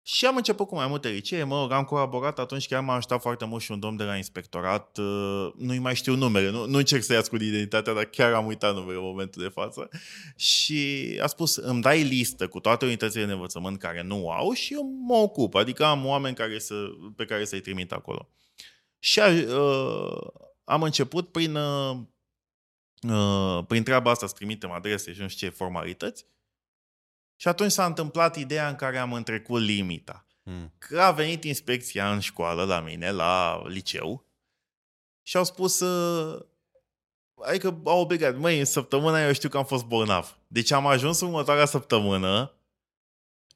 [0.09, 3.21] Și am început cu mai multe licee, mă rog, am colaborat atunci, chiar m-a ajutat
[3.21, 6.79] foarte mult și un domn de la inspectorat, uh, nu-i mai știu numele, nu, nu
[6.79, 9.89] încerc să-i ascund identitatea, dar chiar am uitat numele în momentul de față.
[10.37, 14.73] Și a spus, îmi dai listă cu toate unitățile de învățământ care nu au și
[14.73, 16.75] eu mă ocup, adică am oameni care să,
[17.17, 18.29] pe care să-i trimit acolo.
[18.99, 20.27] Și a, uh,
[20.65, 21.97] am început prin, uh,
[23.03, 26.27] uh, prin treaba asta să trimitem adrese și nu știu ce formalități.
[27.37, 30.27] Și atunci s-a întâmplat ideea în care am întrecut limita.
[30.43, 30.73] Mm.
[30.79, 34.27] Că a venit inspecția în școală la mine, la liceu,
[35.23, 36.45] și au spus, uh,
[37.45, 40.39] adică au obligat, măi, în săptămâna eu știu că am fost bolnav.
[40.47, 42.56] Deci am ajuns următoarea săptămână,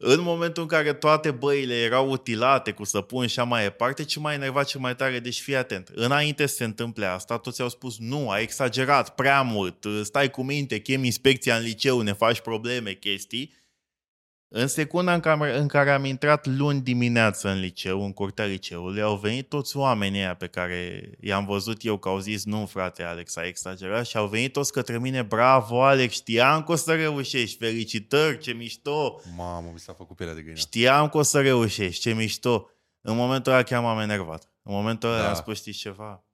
[0.03, 4.19] în momentul în care toate băile erau utilate cu săpun și așa mai departe, ce
[4.21, 5.91] mai enervat ce mai tare, deci fii atent.
[5.95, 10.43] Înainte să se întâmple asta, toți au spus, nu, ai exagerat prea mult, stai cu
[10.43, 13.55] minte, chem inspecția în liceu, ne faci probleme, chestii.
[14.53, 19.03] În secunda în care, în care am intrat luni dimineață în liceu, în curtea liceului,
[19.03, 23.03] au venit toți oamenii ăia pe care i-am văzut eu că au zis, nu frate
[23.03, 26.95] Alex, ai exagerat și au venit toți către mine, bravo Alex, știam că o să
[26.95, 30.59] reușești, felicitări, ce mișto, Mamă, mi s-a făcut pielea de găină.
[30.59, 32.71] știam că o să reușești, ce mișto.
[33.01, 34.51] În momentul ăla chiar m-am enervat.
[34.63, 35.29] În momentul ăla Da.
[35.29, 36.25] am spus, știți ceva?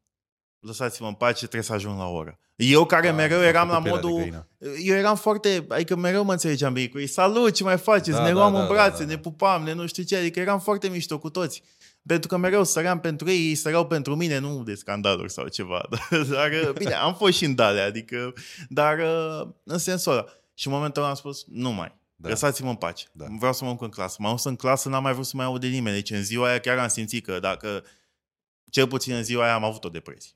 [0.60, 2.38] Lăsați-mă în pace, trebuie să ajung la oră.
[2.56, 4.20] Eu care Da, mereu mi s-a eram la făcut pielea de modul...
[4.20, 4.48] găină.
[4.84, 5.66] Eu eram foarte...
[5.68, 7.06] Adică mereu mă înțelegeam bine cu ei.
[7.06, 8.10] Salut, ce mai faceți?
[8.10, 9.10] Da, ne da, luam da, în da, brațe, da, da.
[9.10, 10.16] ne pupam, ne nu știu ce.
[10.16, 11.62] Adică eram foarte mișto cu toți.
[12.06, 15.88] Pentru că mereu săream pentru ei, ei săreau pentru mine, nu de scandaluri sau ceva.
[16.30, 18.32] Dar, bine, am fost și în dale, adică...
[18.68, 18.98] Dar
[19.64, 20.24] în sensul ăla.
[20.54, 21.94] Și în momentul ăla am spus, nu mai.
[22.16, 22.28] Da.
[22.28, 23.06] Lăsați-mă în pace.
[23.12, 23.26] Da.
[23.38, 24.16] Vreau să mă duc în clasă.
[24.18, 25.96] M-am dus în clasă, n-am mai vrut să mai aud de nimeni.
[25.96, 27.84] Deci în ziua aia chiar am simțit că dacă,
[28.70, 30.30] cel puțin în ziua aia am avut o depresie.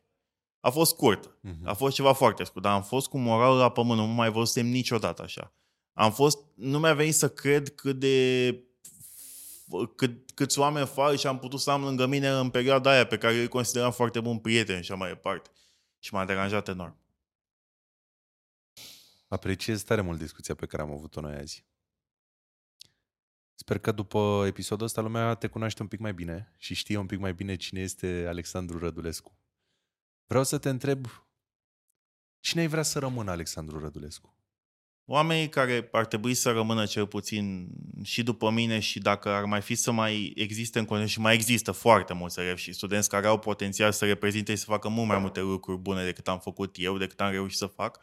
[0.60, 1.36] A fost scurt.
[1.40, 1.68] Mhm.
[1.68, 4.66] A fost ceva foarte scurt, dar am fost cu moral la pământ, nu mai văzusem
[4.66, 5.52] niciodată așa.
[5.92, 8.64] Am fost, nu mi-a venit să cred cât de
[9.96, 13.18] cât, câți oameni fac și am putut să am lângă mine în perioada aia pe
[13.18, 15.50] care eu îi consideram foarte bun prieten și așa mai departe.
[15.98, 16.98] Și m-a deranjat enorm.
[19.28, 21.64] Apreciez tare mult discuția pe care am avut-o noi azi.
[23.54, 27.06] Sper că după episodul ăsta lumea te cunoaște un pic mai bine și știe un
[27.06, 29.39] pic mai bine cine este Alexandru Rădulescu.
[30.30, 31.06] Vreau să te întreb,
[32.40, 34.34] cine ai vrea să rămână Alexandru Rădulescu?
[35.04, 37.68] Oamenii care ar trebui să rămână cel puțin
[38.02, 41.34] și după mine și dacă ar mai fi să mai existe în continuare și mai
[41.34, 45.08] există foarte mulți elevi și studenți care au potențial să reprezinte și să facă mult
[45.08, 48.00] mai multe lucruri bune decât am făcut eu, decât am reușit să fac,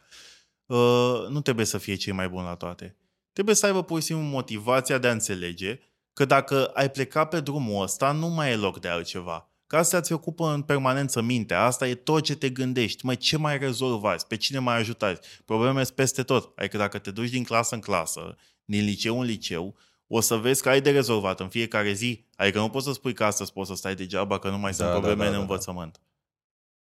[0.66, 2.96] uh, nu trebuie să fie cei mai buni la toate.
[3.32, 5.80] Trebuie să aibă pur și simplu motivația de a înțelege
[6.12, 9.47] că dacă ai plecat pe drumul ăsta, nu mai e loc de altceva.
[9.68, 11.64] Că asta ți ocupă în permanență mintea.
[11.64, 13.04] Asta e tot ce te gândești.
[13.04, 14.26] Mai ce mai rezolvați?
[14.26, 15.28] Pe cine mai ajutați?
[15.44, 16.58] Probleme sunt peste tot.
[16.58, 20.62] Adică dacă te duci din clasă în clasă, din liceu în liceu, o să vezi
[20.62, 22.24] că ai de rezolvat în fiecare zi.
[22.36, 24.76] Adică nu poți să spui că astăzi poți să stai degeaba, că nu mai Da,
[24.76, 25.42] sunt da, probleme da, în da, da.
[25.42, 26.00] învățământ.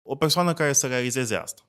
[0.02, 1.62] O persoană care să realizeze asta.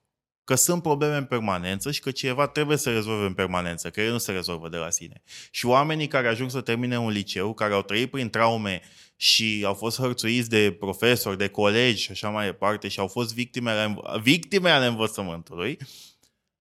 [0.44, 4.10] Că sunt probleme în permanență și că cineva trebuie să rezolve în permanență, că ele
[4.10, 5.22] nu se rezolvă de la sine.
[5.50, 8.82] Și oamenii care ajung să termine un liceu, care au trăit prin traume
[9.16, 13.34] și au fost hărțuiți de profesori, de colegi și așa mai departe și au fost
[13.34, 15.78] victime ale, victime ale învățământului,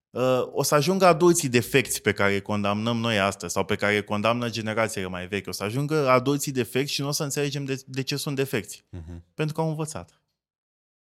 [0.10, 3.96] uh, o să ajungă adulții defecți pe care îi condamnăm noi astăzi sau pe care
[3.96, 5.48] îi condamnă generațiile mai vechi.
[5.48, 8.86] O să ajungă adulții defecți și nu o să înțelegem de, de ce sunt defecți.
[8.90, 9.24] Mhm.
[9.34, 10.22] Pentru că au învățat.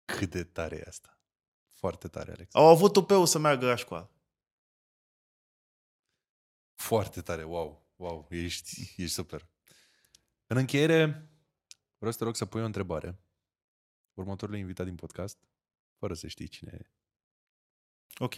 [0.05, 1.16] Cât de tare e asta.
[1.77, 2.55] Foarte tare, Alex.
[2.55, 4.11] Au avut tupeu să meargă la școală.
[6.75, 9.49] Foarte tare, wow, wow, ești, ești super.
[10.47, 11.31] În încheiere,
[11.97, 13.19] vreau să te rog să pui o întrebare.
[14.15, 15.39] Următorul invitat din podcast,
[15.99, 16.91] fără să știi cine e.
[18.19, 18.35] Ok.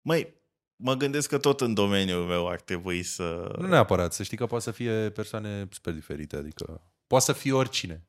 [0.00, 0.34] Măi,
[0.76, 3.54] mă gândesc că tot în domeniul meu ar trebui să...
[3.58, 7.52] Nu neapărat, să știi că poate să fie persoane super diferite, adică poate să fie
[7.52, 8.08] oricine.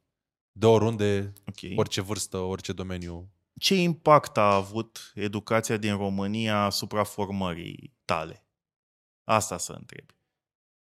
[0.52, 1.78] De oriunde, Ok.
[1.78, 3.32] orice vârstă, orice domeniu.
[3.60, 8.46] Ce impact a avut educația din România asupra formării tale?
[9.24, 10.06] Asta să întreb.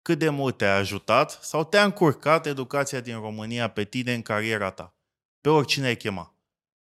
[0.02, 4.72] Cât de mult te-a ajutat sau te-a încurcat educația din România pe tine în cariera
[4.72, 4.98] ta?
[5.42, 6.36] Pe oricine ai chema.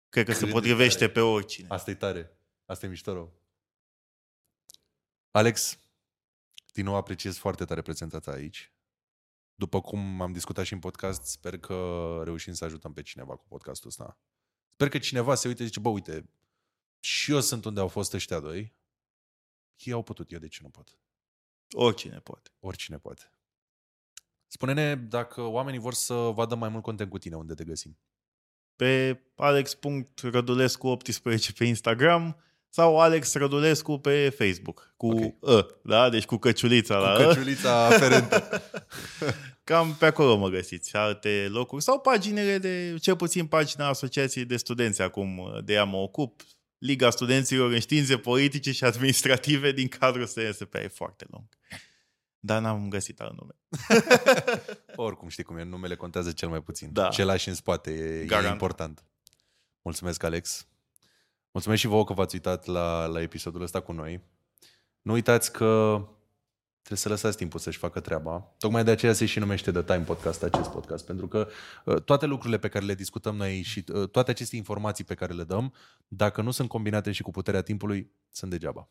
[0.09, 1.11] Cred că Cât se de potrivește tare.
[1.11, 1.67] pe oricine.
[1.69, 2.37] Asta e tare.
[2.65, 3.33] Asta e mișto rău.
[5.31, 5.79] Alex,
[6.73, 8.71] din nou apreciez foarte tare prezența ta aici.
[9.55, 13.45] După cum am discutat și în podcast, sper că reușim să ajutăm pe cineva cu
[13.47, 14.19] podcastul ăsta.
[14.77, 16.29] Sper că cineva se uite și zice, bă, uite,
[16.99, 18.75] și eu sunt unde au fost ăștia doi.
[19.75, 20.99] Ei au putut, eu de ce nu pot?
[21.71, 22.49] Oricine poate.
[22.59, 23.31] Oricine poate.
[24.47, 27.97] Spune-ne dacă oamenii vor să vadă mai mult content cu tine, unde te găsim.
[28.75, 34.93] Pe alex.rădulescu18 pe Instagram sau Alex Rădulescu pe Facebook.
[34.97, 35.49] Cu Ok.
[35.49, 36.09] E, da?
[36.09, 37.25] Deci cu căciulița la Cu E.
[37.25, 38.61] căciulița aferentă.
[39.63, 44.57] Cam pe acolo mă găsiți, alte locuri sau paginile de, cel puțin pagina Asociației de
[44.57, 46.41] Studenți, acum de ea mă ocup,
[46.77, 51.43] Liga Studenților în Științe Politice și Administrative din cadrul SNSP, e foarte lung.
[52.39, 53.53] Dar n-am găsit alt nume.
[54.95, 56.89] Oricum știi cum e, numele contează cel mai puțin.
[56.93, 57.07] Da.
[57.07, 58.51] Ce lași în spate e, e Garant.
[58.51, 59.03] important.
[59.81, 60.67] Mulțumesc, Alex.
[61.51, 64.23] Mulțumesc și vouă că v-ați uitat la, la episodul ăsta cu noi.
[65.01, 66.01] Nu uitați că
[66.81, 68.55] trebuie să lăsați timpul să-și facă treaba.
[68.57, 71.47] Tocmai de aceea se și numește The Time Podcast acest podcast, pentru că
[71.85, 75.33] uh, toate lucrurile pe care le discutăm noi și uh, toate aceste informații pe care
[75.33, 75.73] le dăm,
[76.07, 78.89] dacă nu sunt combinate și cu puterea timpului, sunt degeaba.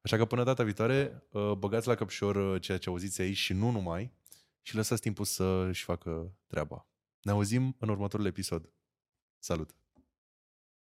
[0.00, 3.52] Așa că până data viitoare, uh, băgați la căpșor uh, ceea ce auziți aici și
[3.52, 4.12] nu numai
[4.62, 6.86] și lăsați timpul să-și facă treaba.
[7.22, 8.70] Ne auzim în următorul episod.
[9.38, 9.76] Salut!